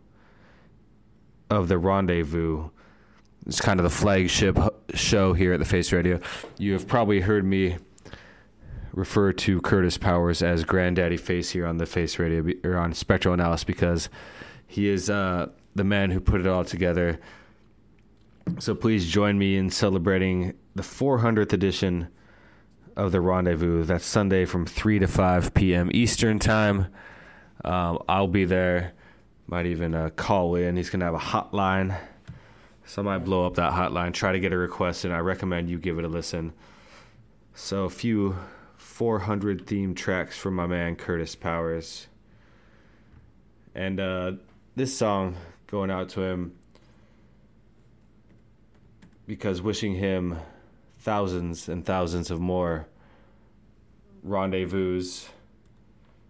of 1.51 1.67
the 1.67 1.79
Rendezvous. 1.79 2.71
It's 3.45 3.61
kind 3.61 3.81
of 3.81 3.85
the 3.85 3.91
flagship 3.91 4.57
show 4.95 5.33
here 5.33 5.53
at 5.53 5.59
the 5.59 5.65
Face 5.65 5.93
Radio. 5.93 6.21
You 6.57 6.75
have 6.75 6.87
probably 6.87 7.21
heard 7.21 7.45
me 7.45 7.79
refer 8.93 9.33
to 9.33 9.61
Curtis 9.61 9.99
Powers 9.99 10.43
as 10.43 10.63
Granddaddy 10.65 11.17
Face 11.17 11.51
here 11.51 11.67
on 11.67 11.79
the 11.79 11.87
Face 11.87 12.21
Radio 12.21 12.47
or 12.63 12.77
on 12.77 12.95
Spectral 12.95 13.35
Analysis 13.35 13.65
because 13.65 14.09
he 14.69 14.89
is 14.89 15.11
uh, 15.11 15.49
the 15.75 15.85
man 15.85 16.13
who 16.13 16.21
put 16.21 16.41
it 16.41 16.47
all 16.47 16.65
together. 16.65 17.19
So 18.59 18.75
please 18.75 19.09
join 19.09 19.39
me 19.39 19.57
in 19.57 19.71
celebrating 19.71 20.55
the 20.75 20.83
400th 20.83 21.53
edition 21.53 22.09
of 22.97 23.13
the 23.13 23.21
Rendezvous. 23.21 23.85
That's 23.85 24.05
Sunday 24.05 24.45
from 24.45 24.67
3 24.67 24.99
to 24.99 25.07
5 25.07 25.55
p.m. 25.55 25.91
Eastern 25.95 26.39
Time. 26.39 26.87
Um, 27.65 28.03
I'll 28.09 28.29
be 28.29 28.45
there. 28.45 28.93
Might 29.47 29.67
even 29.67 29.95
uh, 29.95 30.11
call 30.11 30.55
in. 30.55 30.77
He's 30.77 30.91
going 30.91 31.01
to 31.01 31.07
have 31.07 31.15
a 31.15 31.19
hotline. 31.19 31.99
So 32.85 33.03
I 33.03 33.05
might 33.05 33.19
blow 33.19 33.47
up 33.47 33.55
that 33.55 33.73
hotline, 33.73 34.13
try 34.13 34.33
to 34.33 34.41
get 34.41 34.53
a 34.53 34.59
request, 34.59 35.05
and 35.05 35.15
I 35.15 35.19
recommend 35.19 35.71
you 35.71 35.79
give 35.79 35.99
it 35.99 36.05
a 36.05 36.09
listen. 36.09 36.53
So 37.55 37.85
a 37.85 37.91
few 37.91 38.37
400 38.77 39.67
themed 39.67 39.97
tracks 39.97 40.37
from 40.37 40.55
my 40.55 40.67
man 40.67 40.97
Curtis 40.97 41.35
Powers. 41.35 42.09
And 43.75 44.01
uh, 44.01 44.33
this 44.77 44.97
song 44.97 45.37
going 45.69 45.91
out 45.91 46.11
to 46.11 46.23
him 46.23 46.53
because 49.31 49.63
wishing 49.63 49.95
him 49.95 50.37
thousands 50.99 51.69
and 51.69 51.87
thousands 51.87 52.33
of 52.33 52.41
more 52.41 52.89
rendezvous. 54.25 55.05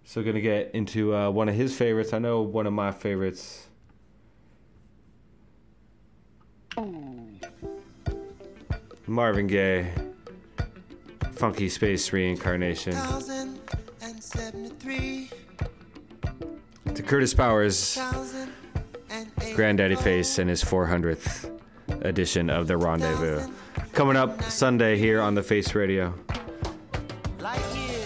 So 0.04 0.22
gonna 0.22 0.42
get 0.42 0.72
into 0.74 1.16
uh, 1.16 1.30
one 1.30 1.48
of 1.48 1.54
his 1.54 1.74
favorites. 1.74 2.12
I 2.12 2.18
know 2.18 2.42
one 2.42 2.66
of 2.66 2.74
my 2.74 2.90
favorites. 2.90 3.68
Marvin 9.06 9.46
Gaye, 9.46 9.90
Funky 11.32 11.70
Space 11.70 12.12
Reincarnation. 12.12 12.92
To 16.94 17.02
Curtis 17.02 17.32
Powers, 17.32 17.98
Granddaddy 19.54 19.96
Face, 19.96 20.38
and 20.38 20.50
his 20.50 20.62
400th 20.62 21.59
edition 22.02 22.50
of 22.50 22.66
The 22.66 22.76
Rendezvous. 22.76 23.52
Coming 23.92 24.16
up 24.16 24.42
Sunday 24.44 24.96
here 24.96 25.20
on 25.20 25.34
the 25.34 25.42
Face 25.42 25.74
Radio. 25.74 26.14
light 27.40 27.60
years 27.74 28.00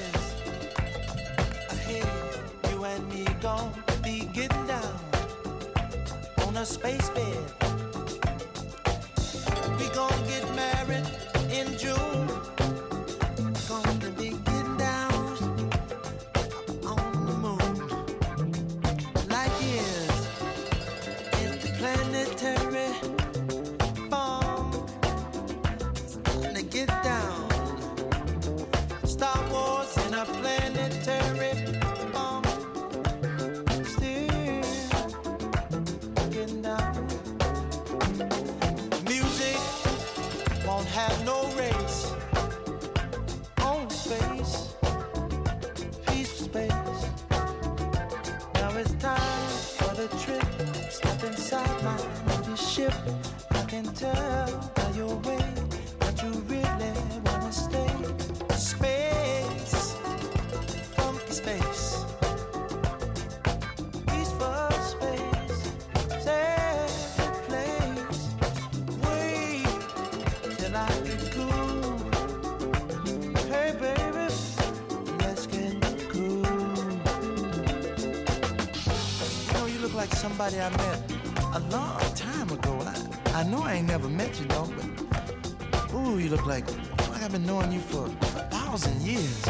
somebody 80.37 80.61
I 80.61 80.71
met 80.71 81.13
a 81.55 81.61
long 81.71 82.01
time 82.17 82.51
ago. 82.51 82.77
I, 82.85 83.41
I 83.41 83.43
know 83.45 83.63
I 83.63 83.75
ain't 83.75 83.87
never 83.87 84.09
met 84.09 84.37
you, 84.41 84.47
though, 84.47 84.69
but 84.77 85.95
ooh, 85.95 86.19
you 86.19 86.29
look 86.29 86.45
like 86.45 86.67
like 87.11 87.23
I've 87.23 87.31
been 87.31 87.47
knowing 87.47 87.71
you 87.71 87.79
for 87.79 88.07
a 88.07 88.43
thousand 88.51 89.01
years. 89.03 89.45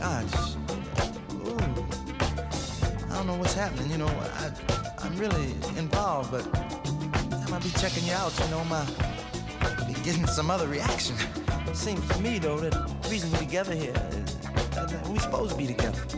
Gosh, 0.00 0.56
ooh, 1.34 1.58
I 3.10 3.16
don't 3.16 3.26
know 3.26 3.36
what's 3.36 3.52
happening. 3.52 3.90
You 3.90 3.98
know, 3.98 4.12
I 4.42 4.50
I'm 5.00 5.14
really 5.18 5.50
involved, 5.76 6.30
but 6.30 6.44
I 6.56 7.50
might 7.50 7.62
be 7.62 7.70
checking 7.78 8.06
you 8.06 8.14
out. 8.14 8.32
You 8.40 8.48
know, 8.52 8.64
my 8.64 8.86
be 9.86 9.92
getting 10.02 10.26
some 10.26 10.50
other 10.50 10.66
reaction. 10.66 11.14
Seems 11.74 12.08
to 12.08 12.22
me 12.22 12.38
though 12.38 12.58
that 12.60 12.72
the 13.02 13.08
reason 13.10 13.30
we're 13.32 13.40
together 13.40 13.74
here 13.74 13.92
is 14.12 14.34
that 14.70 14.88
that 14.88 15.08
we 15.08 15.18
supposed 15.18 15.50
to 15.50 15.58
be 15.58 15.66
together. 15.66 16.15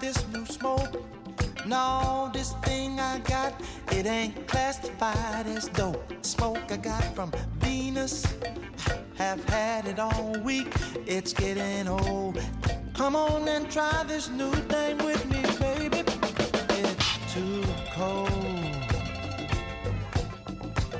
This 0.00 0.26
new 0.28 0.46
smoke. 0.46 1.04
No, 1.66 2.30
this 2.32 2.52
thing 2.64 3.00
I 3.00 3.18
got, 3.20 3.60
it 3.90 4.06
ain't 4.06 4.46
classified 4.46 5.46
as 5.46 5.68
dope. 5.68 6.12
Smoke 6.24 6.70
I 6.70 6.76
got 6.76 7.04
from 7.14 7.32
Venus, 7.58 8.26
have 9.14 9.42
had 9.48 9.86
it 9.86 9.98
all 9.98 10.34
week. 10.44 10.72
It's 11.06 11.32
getting 11.32 11.88
old. 11.88 12.38
Come 12.94 13.16
on 13.16 13.48
and 13.48 13.70
try 13.70 14.04
this 14.06 14.28
new 14.28 14.52
thing 14.52 14.98
with 14.98 15.24
me, 15.26 15.42
baby. 15.58 16.04
It's 16.80 17.32
too 17.32 17.64
cold. 17.92 18.28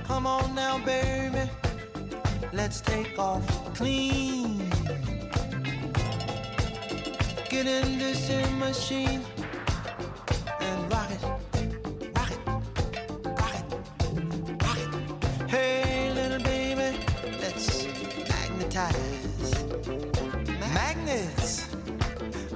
Come 0.04 0.26
on 0.26 0.54
now, 0.54 0.78
baby. 0.84 1.50
Let's 2.52 2.80
take 2.80 3.18
off 3.18 3.46
clean. 3.74 4.81
Get 7.52 7.66
in 7.66 7.98
this 7.98 8.30
in 8.30 8.58
machine 8.58 9.20
and 10.58 10.90
rock 10.90 11.10
it, 11.10 11.22
rock 12.16 12.30
it, 12.30 12.38
rock 13.26 13.54
it, 13.54 13.64
rock 14.62 14.78
it. 14.78 15.50
Hey, 15.50 16.10
little 16.14 16.42
baby, 16.42 16.96
let's 17.42 17.84
magnetize. 18.26 19.64
Magnets 20.72 21.68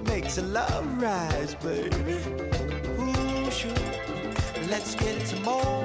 makes 0.06 0.39
a 0.39 0.43
love 0.43 1.02
rise, 1.02 1.55
baby. 1.56 2.16
Ooh, 2.98 3.51
sure. 3.51 3.70
Let's 4.70 4.94
get 4.94 5.28
some 5.28 5.43
more. 5.43 5.85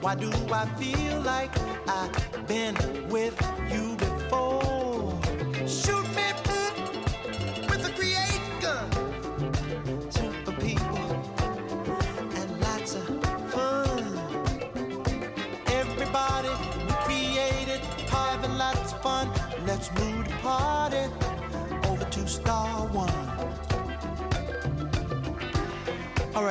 Why 0.00 0.14
do 0.14 0.30
I 0.52 0.66
feel 0.78 1.20
like 1.22 1.50
I've 1.88 2.46
been 2.46 2.76
with 3.08 3.36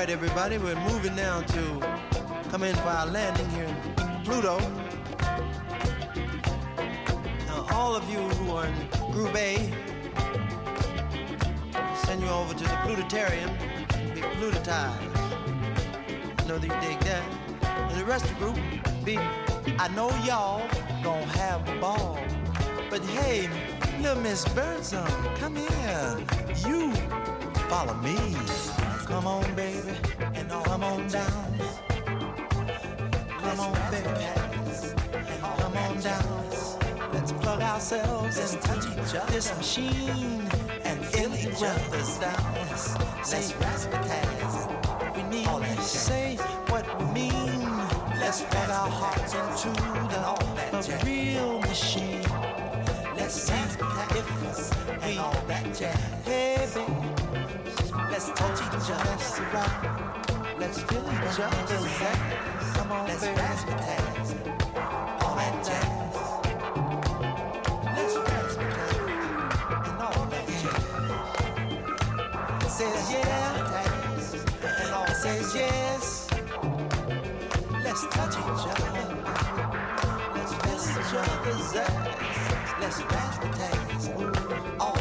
right, 0.02 0.10
everybody, 0.10 0.58
we're 0.58 0.74
moving 0.90 1.16
now 1.16 1.42
to 1.42 1.62
come 2.50 2.64
in 2.64 2.74
for 2.78 2.90
our 2.90 3.06
landing 3.06 3.48
here 3.50 3.66
in 3.66 4.24
Pluto. 4.24 4.58
Now, 7.46 7.68
all 7.70 7.96
of 7.96 8.10
you 8.10 8.18
who 8.18 8.56
are 8.56 8.66
in 8.66 8.74
Group 9.12 9.36
A, 9.36 9.58
send 11.98 12.20
you 12.20 12.30
over 12.30 12.52
to 12.56 12.64
the 12.64 12.78
Plutotarium, 12.82 13.56
be 14.16 14.22
plutotized. 14.22 15.16
I 16.40 16.48
know 16.48 16.58
that 16.58 16.68
you 16.68 16.90
dig 16.90 17.00
that. 17.02 17.24
And 17.92 18.00
the 18.00 18.06
rest 18.06 18.26
of 18.26 18.32
the 18.32 18.46
group, 18.46 18.58
be, 19.06 19.20
I 19.78 19.88
know 19.90 20.10
y'all 20.26 20.68
gonna 21.04 21.24
have 21.34 21.70
a 21.70 21.80
ball. 21.80 22.18
But 22.90 23.06
hey, 23.06 23.48
little 24.02 24.20
Miss 24.24 24.46
Birdsong, 24.46 25.12
come 25.36 25.58
here. 25.58 26.18
You 26.68 26.92
follow 27.70 27.94
me. 28.02 28.81
Come 29.12 29.28
on, 29.28 29.56
baby, 29.56 29.94
and 30.36 30.50
come 30.50 30.84
on 30.86 31.06
down. 31.10 31.60
Come 33.42 33.60
on, 33.60 33.92
baby, 33.92 34.08
and 35.14 35.42
come 35.42 35.78
on 35.78 36.00
down. 36.00 36.50
Let's 37.12 37.34
plug 37.34 37.62
ourselves 37.62 38.38
and 38.38 38.62
touch 38.62 38.86
each 38.88 39.16
other. 39.16 39.32
This 39.34 39.56
machine 39.58 40.50
and 40.86 41.06
fill 41.06 41.36
each 41.36 41.62
other's 41.62 42.18
down. 42.20 42.56
Let's 42.56 43.52
razzmatazz. 43.60 45.16
We 45.18 45.24
need 45.24 45.46
to 45.46 45.82
say 45.82 46.38
what 46.70 46.86
we 46.98 47.06
mean. 47.12 47.78
Let's 48.18 48.44
plug 48.44 48.70
our 48.70 48.90
hearts 48.90 49.34
into 49.34 49.70
the, 50.08 50.20
the 50.88 51.06
real 51.06 51.60
machine. 51.60 52.24
Let's 53.18 53.34
see 53.34 53.54
if 53.54 55.06
we 55.06 55.18
all 55.18 55.34
that 55.48 55.66
jazz. 55.78 56.00
Hey, 56.24 56.66
baby, 56.74 57.21
let's 58.22 58.40
touch 58.40 58.60
each 58.62 58.92
other. 58.92 59.10
Let's. 59.10 59.40
Let's 60.60 60.80
feel 60.84 61.02
each 61.02 61.40
other's 61.40 62.02
ass. 62.02 62.78
Come 62.78 62.92
on, 62.92 63.08
let's 63.08 63.26
razzmatazz. 63.26 64.30
All 65.24 65.36
that 65.36 65.56
jazz. 65.66 66.16
Let's 67.96 68.16
razzmatazz. 68.30 68.96
And 69.88 70.02
all 70.02 70.26
that 70.26 70.48
jazz. 70.62 70.84
Says 72.72 73.12
yeah. 73.12 73.92
And 74.84 74.92
all 74.94 75.08
says 75.08 75.56
yes. 75.56 76.28
Let's 77.84 78.04
touch 78.08 78.36
each 78.38 78.66
other. 78.72 78.92
Let's 80.36 80.54
feel 80.62 80.82
each 80.92 81.14
other's 81.18 81.74
ass. 81.76 82.70
Let's 82.82 83.00
razzmatazz. 83.02 84.04
All 84.80 85.01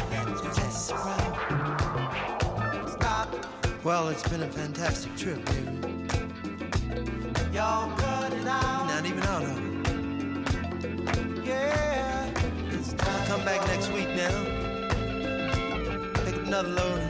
Well, 3.83 4.09
it's 4.09 4.21
been 4.29 4.43
a 4.43 4.47
fantastic 4.47 5.17
trip, 5.17 5.43
baby. 5.43 5.71
Y'all 7.51 7.89
cut 7.97 8.31
it 8.31 8.45
out. 8.45 8.85
Not 8.85 9.05
even 9.07 9.23
out 9.23 9.41
of 9.41 9.57
it. 9.57 11.43
Yeah. 11.43 12.29
It's 12.69 12.93
time. 12.93 13.25
Come 13.25 13.43
back 13.43 13.65
next 13.65 13.91
week 13.91 14.07
now. 14.09 14.29
Pick 16.25 16.35
up 16.35 16.45
another 16.45 16.69
load. 16.69 17.01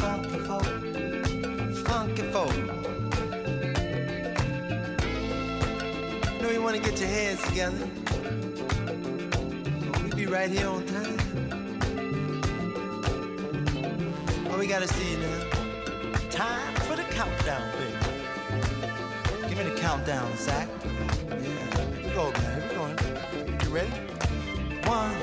Funky 0.00 0.38
folk. 0.48 0.64
Funky 1.86 2.22
folk. 2.32 2.56
Know 6.42 6.50
you 6.50 6.60
want 6.60 6.74
to 6.74 6.82
get 6.82 6.98
your 6.98 7.08
heads 7.08 7.40
together. 7.44 7.88
We'll 10.02 10.16
be 10.16 10.26
right 10.26 10.50
here 10.50 10.66
on 10.66 10.84
time. 10.86 11.18
All 14.50 14.58
we 14.58 14.66
gotta 14.66 14.88
see 14.88 15.16
now. 15.18 15.27
Time 16.38 16.72
for 16.86 16.94
the 16.94 17.02
countdown, 17.02 17.68
baby. 17.72 19.48
Give 19.48 19.58
me 19.58 19.64
the 19.64 19.74
countdown, 19.74 20.36
Zach. 20.36 20.68
Yeah, 21.28 21.36
here 21.36 22.08
we 22.08 22.14
go, 22.14 22.30
man. 22.30 22.62
Here 22.62 22.78
we 22.78 23.54
go. 23.56 23.64
You 23.64 23.70
ready? 23.74 23.90
One, 24.86 25.16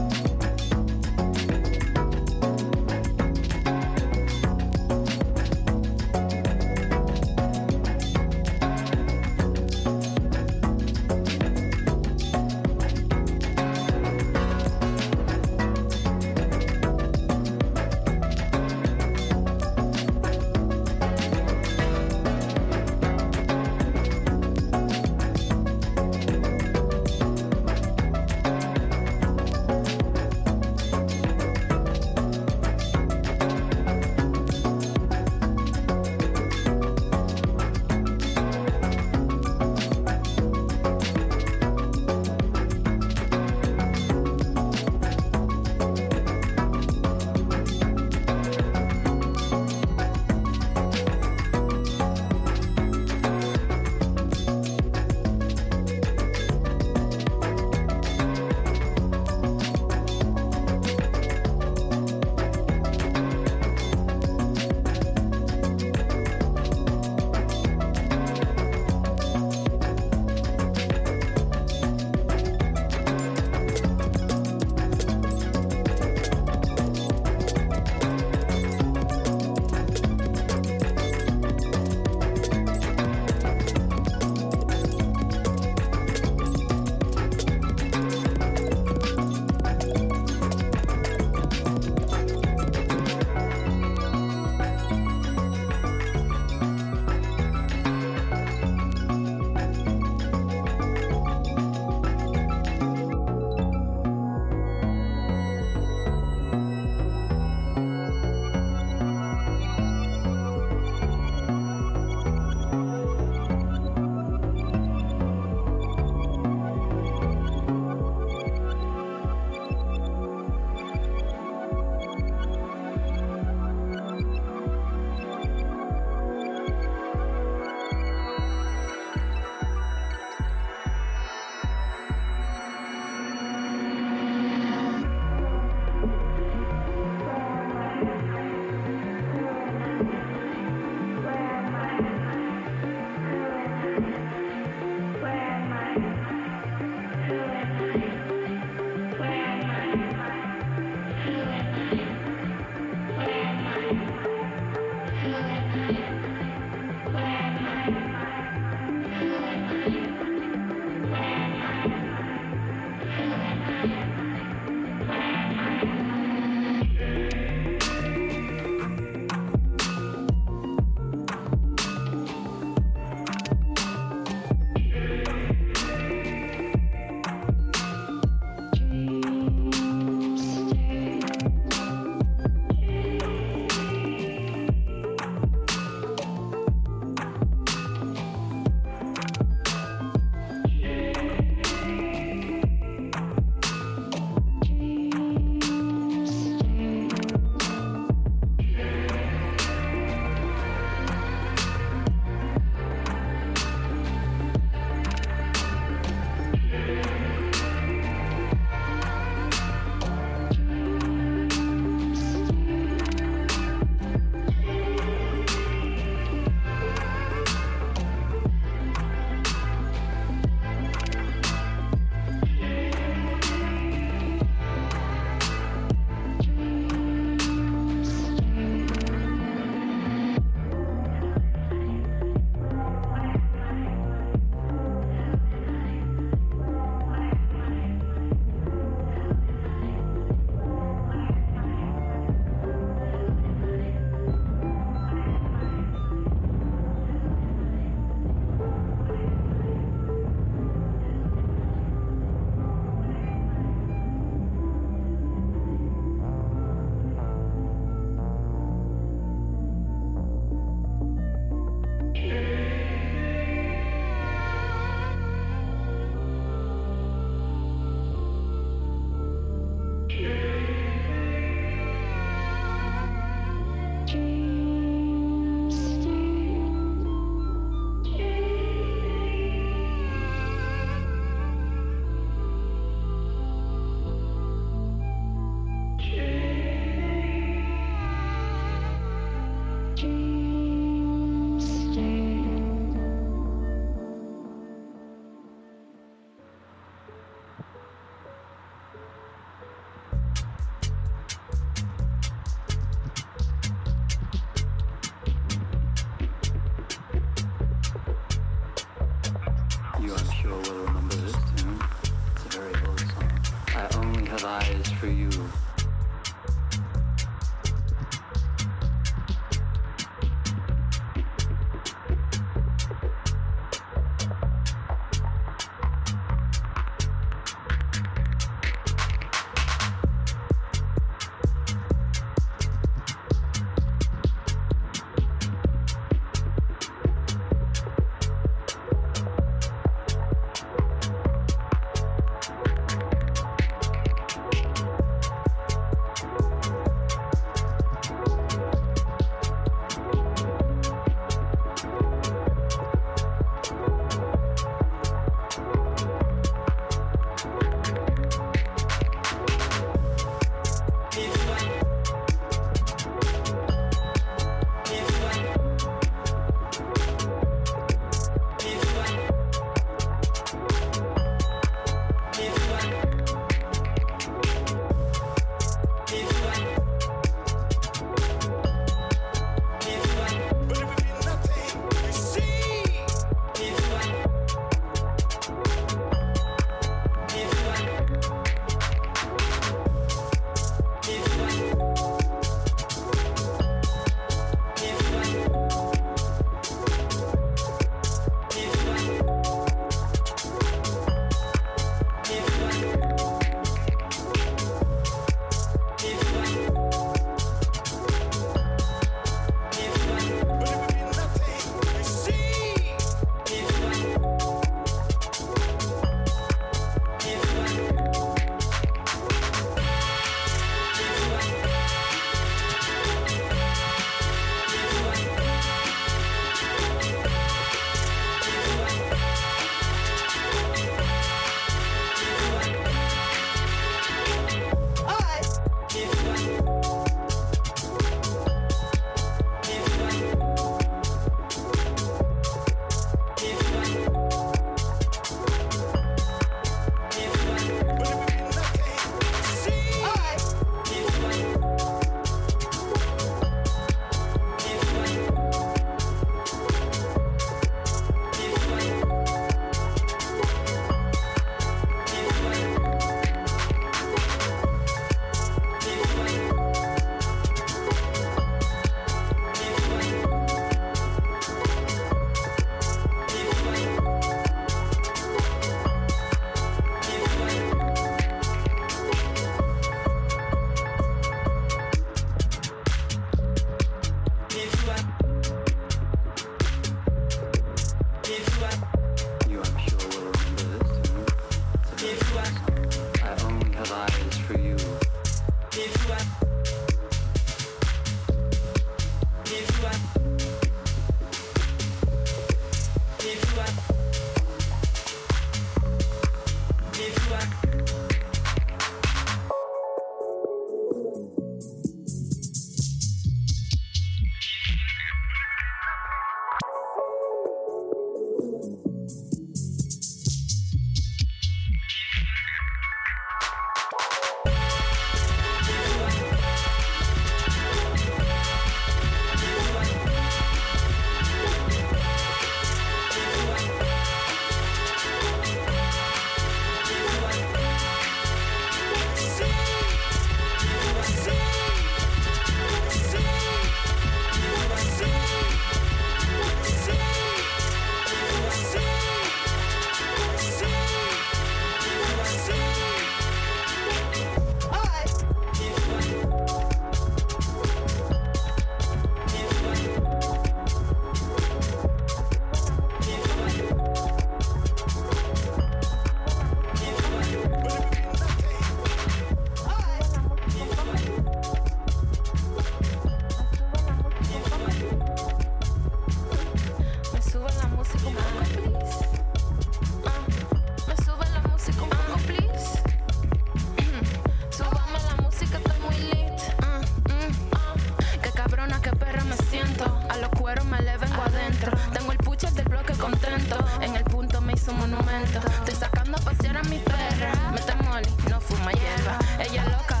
momento. 594.94 595.40
Estoy 595.60 595.74
sacando 595.74 596.16
a 596.16 596.20
pasear 596.20 596.56
a 596.56 596.62
mi 596.64 596.78
perra. 596.78 597.32
Metamoli, 597.52 598.08
no 598.30 598.40
fuma 598.40 598.72
hierba. 598.72 599.18
Ella 599.38 599.64
loca, 599.64 600.00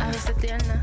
a 0.00 0.06
veces 0.08 0.36
tierna. 0.36 0.80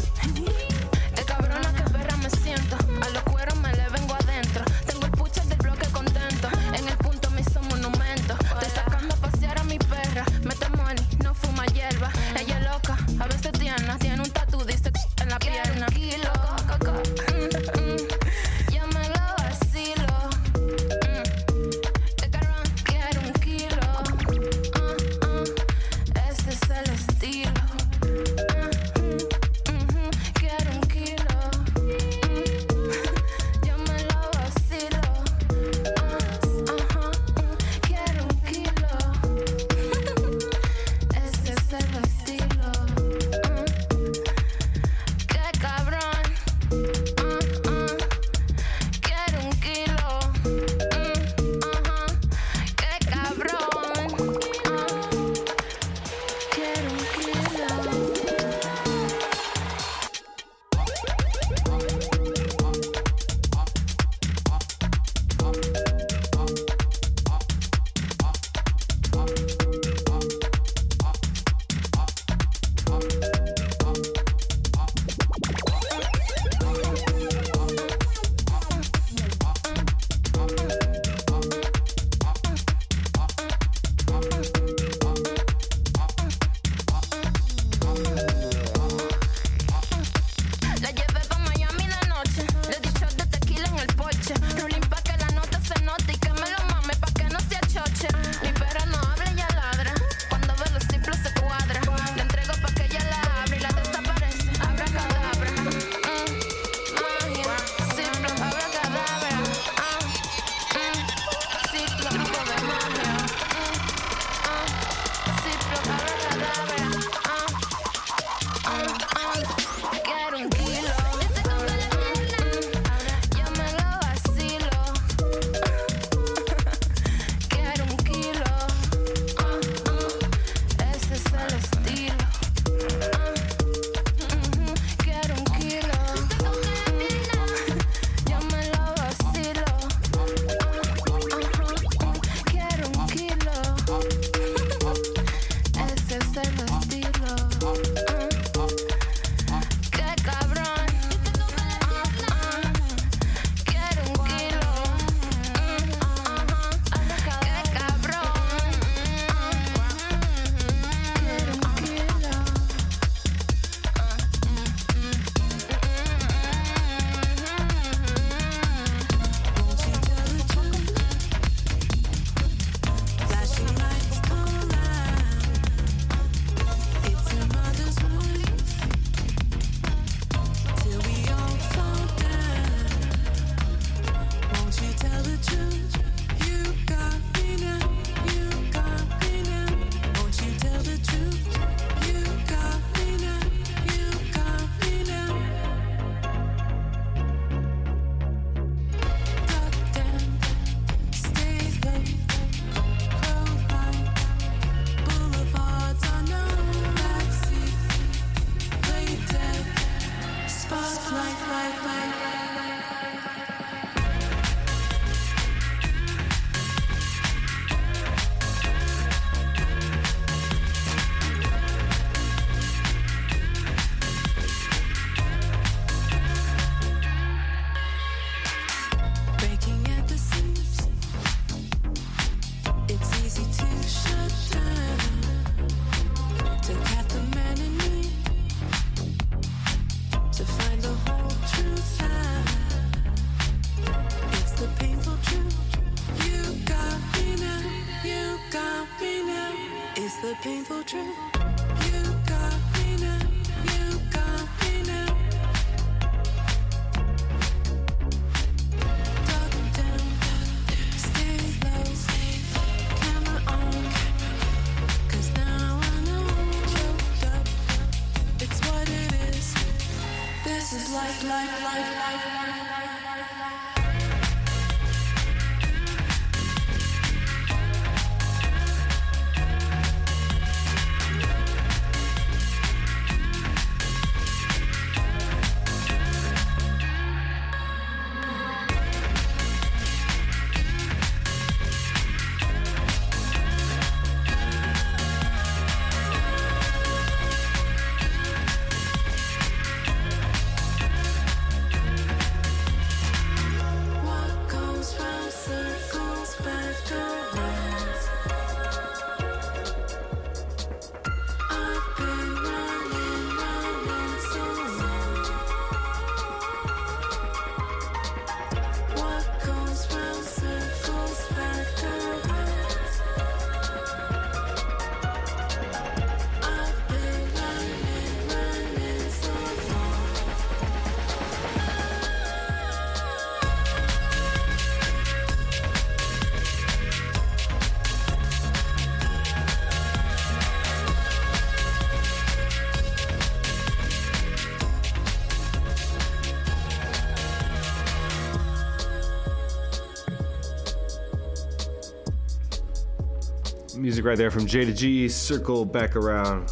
Music 353.83 354.05
right 354.05 354.17
there 354.17 354.31
from 354.31 354.45
J 354.45 354.63
to 354.63 354.71
G, 354.71 355.09
Circle 355.09 355.65
Back 355.65 355.97
Around. 355.97 356.49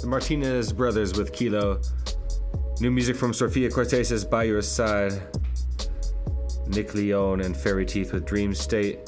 The 0.00 0.06
Martinez 0.06 0.72
Brothers 0.72 1.18
with 1.18 1.34
Kilo. 1.34 1.82
New 2.80 2.90
music 2.90 3.14
from 3.14 3.34
Sofia 3.34 3.68
Kourtesis 3.68 4.28
By 4.28 4.44
Your 4.44 4.62
Side. 4.62 5.12
Nick 6.68 6.94
Leone 6.94 7.42
and 7.42 7.54
Fairy 7.54 7.84
Teeth 7.84 8.14
with 8.14 8.24
Dream 8.24 8.54
State. 8.54 9.00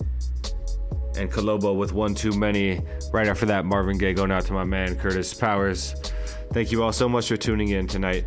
And 1.16 1.32
Colobo 1.32 1.74
with 1.74 1.94
One 1.94 2.15
Too 2.15 2.32
Many. 2.32 2.82
Right 3.15 3.28
after 3.28 3.47
that, 3.47 3.65
Marvin 3.65 3.97
Gaye 3.97 4.12
going 4.12 4.31
out 4.31 4.44
to 4.44 4.52
my 4.52 4.65
man 4.65 4.94
Curtis 4.97 5.32
Powers. 5.32 5.94
Thank 6.52 6.70
you 6.70 6.82
all 6.82 6.93
so 6.93 7.09
much 7.09 7.28
for 7.28 7.39
tuning 7.39 7.70
in 7.70 7.86
tonight. 7.86 8.27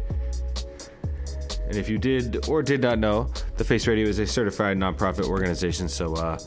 And 1.68 1.76
if 1.76 1.88
you 1.90 2.00
did 2.00 2.50
or 2.50 2.64
did 2.64 2.82
not 2.82 2.98
know, 2.98 3.32
the 3.58 3.64
Face 3.64 3.86
Radio 3.86 4.08
is 4.08 4.18
a 4.18 4.26
certified 4.26 4.78
nonprofit 4.78 5.26
organization, 5.30 5.88
so 5.88 6.16
uh, 6.16 6.40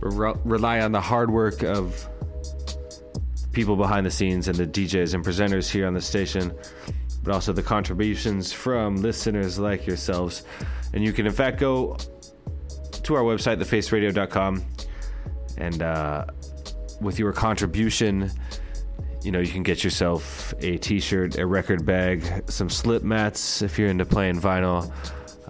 re- 0.00 0.34
rely 0.44 0.80
on 0.80 0.92
the 0.92 1.00
hard 1.00 1.30
work 1.30 1.62
of 1.62 2.08
people 3.52 3.76
behind 3.76 4.04
the 4.04 4.10
scenes 4.10 4.48
and 4.48 4.56
the 4.58 4.66
DJs 4.66 5.14
and 5.14 5.24
presenters 5.24 5.70
here 5.70 5.86
on 5.86 5.94
the 5.94 6.00
station, 6.00 6.52
but 7.22 7.32
also 7.32 7.52
the 7.52 7.62
contributions 7.62 8.52
from 8.52 8.96
listeners 8.96 9.58
like 9.58 9.86
yourselves. 9.86 10.44
And 10.92 11.02
you 11.02 11.12
can, 11.12 11.26
in 11.26 11.32
fact, 11.32 11.58
go 11.58 11.96
to 13.02 13.14
our 13.14 13.22
website, 13.22 13.58
thefaceradio.com, 13.58 14.62
and 15.56 15.82
uh, 15.82 16.26
with 17.00 17.18
your 17.18 17.32
contribution, 17.32 18.30
you 19.22 19.32
know, 19.32 19.40
you 19.40 19.50
can 19.50 19.62
get 19.62 19.82
yourself 19.82 20.54
a 20.60 20.76
t 20.76 21.00
shirt, 21.00 21.38
a 21.38 21.46
record 21.46 21.84
bag, 21.86 22.22
some 22.48 22.68
slip 22.68 23.02
mats 23.02 23.62
if 23.62 23.78
you're 23.78 23.88
into 23.88 24.04
playing 24.04 24.40
vinyl, 24.40 24.92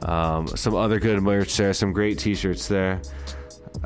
um, 0.08 0.46
some 0.48 0.74
other 0.74 1.00
good 1.00 1.20
merch 1.22 1.56
there, 1.56 1.72
some 1.72 1.92
great 1.92 2.18
t 2.18 2.34
shirts 2.34 2.68
there. 2.68 3.00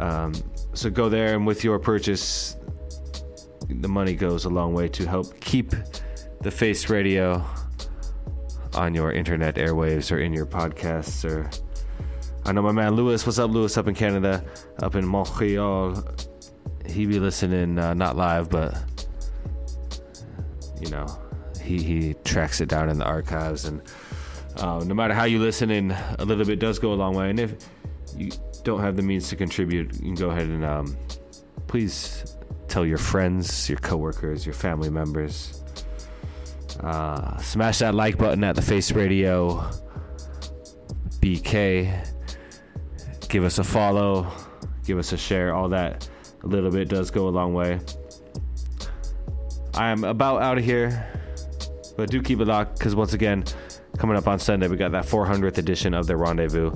Um, 0.01 0.35
so 0.73 0.91
go 0.91 1.09
there, 1.09 1.35
and 1.35 1.47
with 1.47 1.63
your 1.63 1.79
purchase, 1.79 2.57
the 3.69 3.89
money 3.89 4.15
goes 4.15 4.45
a 4.45 4.49
long 4.49 4.75
way 4.75 4.89
to 4.89 5.07
help 5.07 5.39
keep 5.41 5.73
the 6.41 6.51
Face 6.51 6.89
Radio 6.89 7.45
on 8.75 8.95
your 8.95 9.13
internet 9.13 9.57
airwaves 9.57 10.11
or 10.11 10.19
in 10.19 10.33
your 10.33 10.47
podcasts. 10.47 11.25
Or 11.25 11.51
I 12.45 12.53
know 12.53 12.63
my 12.63 12.73
man 12.73 12.95
Lewis. 12.95 13.27
What's 13.27 13.39
up, 13.39 13.51
Lewis? 13.51 13.77
Up 13.77 13.89
in 13.89 13.95
Canada, 13.95 14.45
up 14.83 14.95
in 14.95 15.07
Montreal. 15.07 16.03
He 16.87 17.07
be 17.07 17.21
listening, 17.21 17.79
uh, 17.79 17.95
not 17.95 18.17
live, 18.17 18.49
but 18.49 18.77
you 20.81 20.89
know, 20.91 21.07
he 21.61 21.83
he 21.83 22.15
tracks 22.25 22.61
it 22.61 22.69
down 22.69 22.89
in 22.89 22.99
the 22.99 23.05
archives. 23.05 23.67
And 23.67 23.83
uh, 24.57 24.83
no 24.85 24.95
matter 24.95 25.15
how 25.15 25.25
you 25.25 25.39
listen, 25.39 25.71
in 25.71 25.91
a 26.19 26.25
little 26.25 26.47
bit 26.47 26.59
does 26.59 26.79
go 26.79 26.93
a 26.93 26.95
long 26.95 27.15
way. 27.15 27.31
And 27.31 27.39
if 27.39 27.55
you 28.17 28.31
don't 28.65 28.81
have 28.81 28.97
the 28.97 29.03
means 29.03 29.29
to 29.31 29.37
contribute, 29.37 29.93
you 29.95 30.01
can 30.01 30.15
go 30.15 30.31
ahead 30.31 30.47
and 30.47 30.65
um, 30.65 30.97
please 31.67 32.37
tell 32.69 32.87
your 32.87 32.99
friends, 32.99 33.69
your 33.69 33.79
coworkers, 33.79 34.47
your 34.47 34.55
family 34.55 34.91
members. 34.91 35.63
Uh, 36.81 37.37
smash 37.39 37.79
that 37.79 37.95
like 37.95 38.17
button 38.17 38.43
at 38.45 38.57
the 38.57 38.63
Face 38.63 38.93
Radio 38.93 39.71
BK. 41.21 42.07
Give 43.29 43.45
us 43.45 43.59
a 43.59 43.65
follow, 43.65 44.33
give 44.85 44.99
us 44.99 45.13
a 45.13 45.17
share. 45.17 45.55
All 45.55 45.69
that 45.69 46.09
a 46.43 46.47
little 46.47 46.71
bit 46.71 46.89
does 46.89 47.11
go 47.11 47.29
a 47.29 47.31
long 47.31 47.55
way. 47.55 47.81
I 49.75 49.91
am 49.91 50.05
about 50.05 50.43
out 50.43 50.59
of 50.59 50.65
here, 50.65 51.09
but 51.97 52.11
do 52.11 52.23
keep 52.23 52.41
it 52.41 52.47
locked 52.47 52.79
because 52.79 52.95
once 52.95 53.13
again, 53.13 53.45
coming 53.99 54.17
up 54.17 54.27
on 54.27 54.39
Sunday, 54.39 54.69
we 54.69 54.77
got 54.77 54.93
that 54.93 55.05
400th 55.05 55.59
edition 55.59 55.95
of 55.95 56.07
the 56.07 56.17
Rendezvous. 56.17 56.73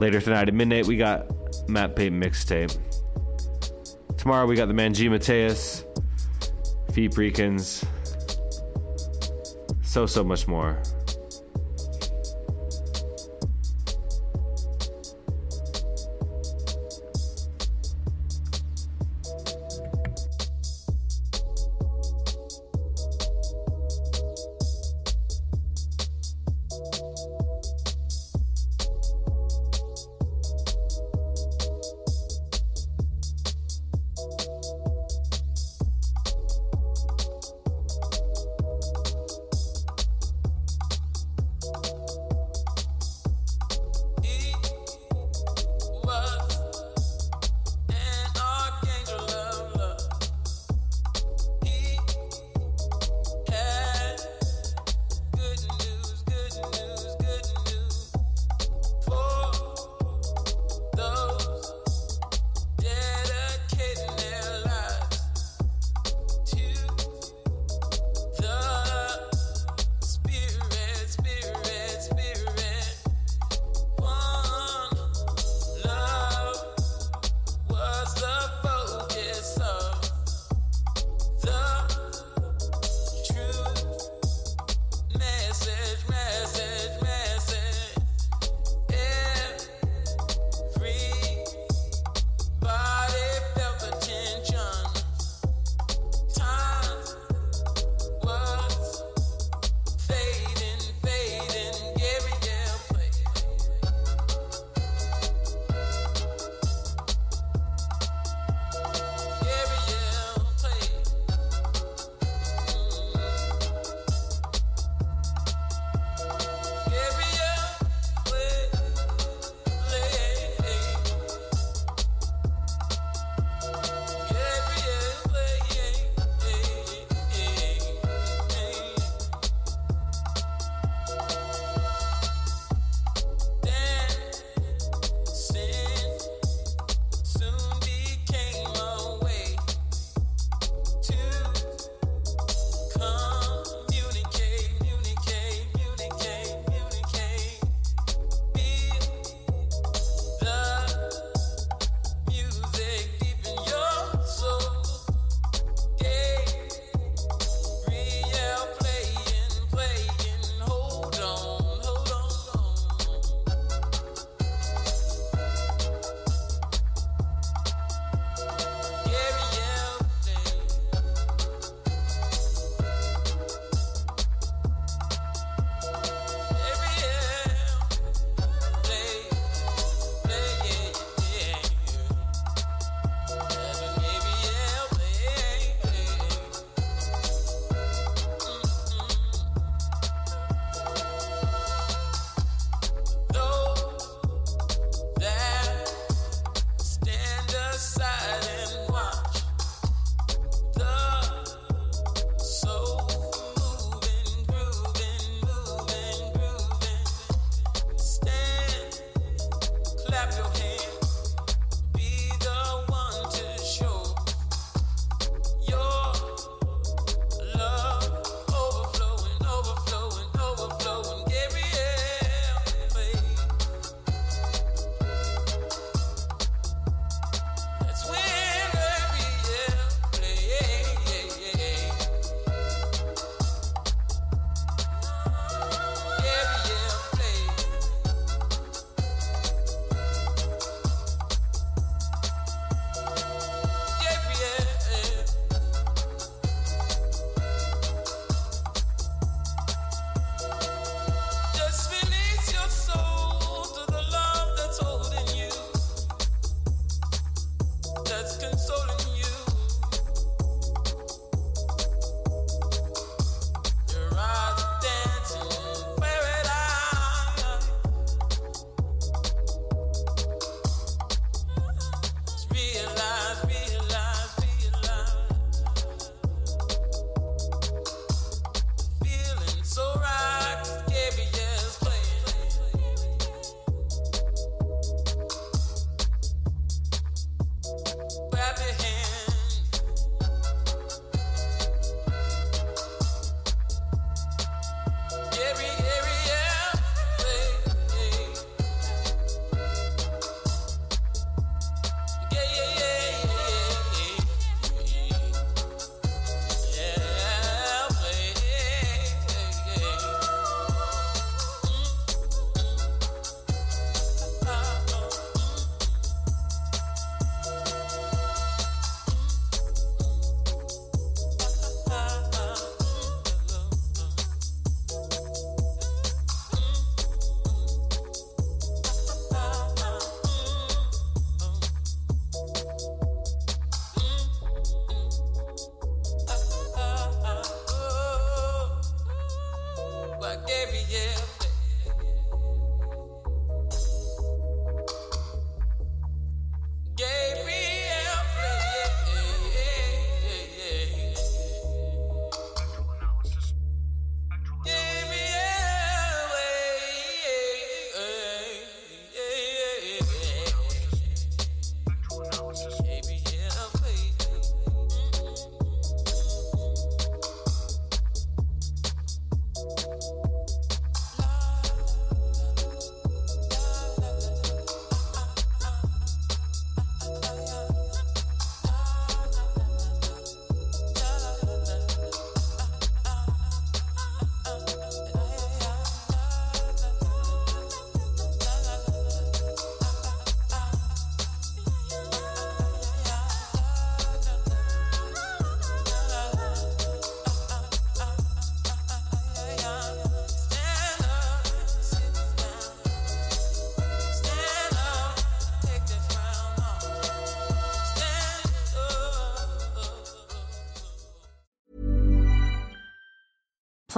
Later 0.00 0.18
tonight 0.18 0.48
at 0.48 0.54
midnight, 0.54 0.86
we 0.86 0.96
got 0.96 1.26
Matt 1.68 1.94
Payton 1.94 2.18
mixtape. 2.18 2.74
Tomorrow, 4.16 4.46
we 4.46 4.56
got 4.56 4.68
the 4.68 4.72
man 4.72 4.94
G. 4.94 5.10
Mateus, 5.10 5.84
Fee 6.94 7.10
so, 9.82 10.06
so 10.06 10.24
much 10.24 10.48
more. 10.48 10.82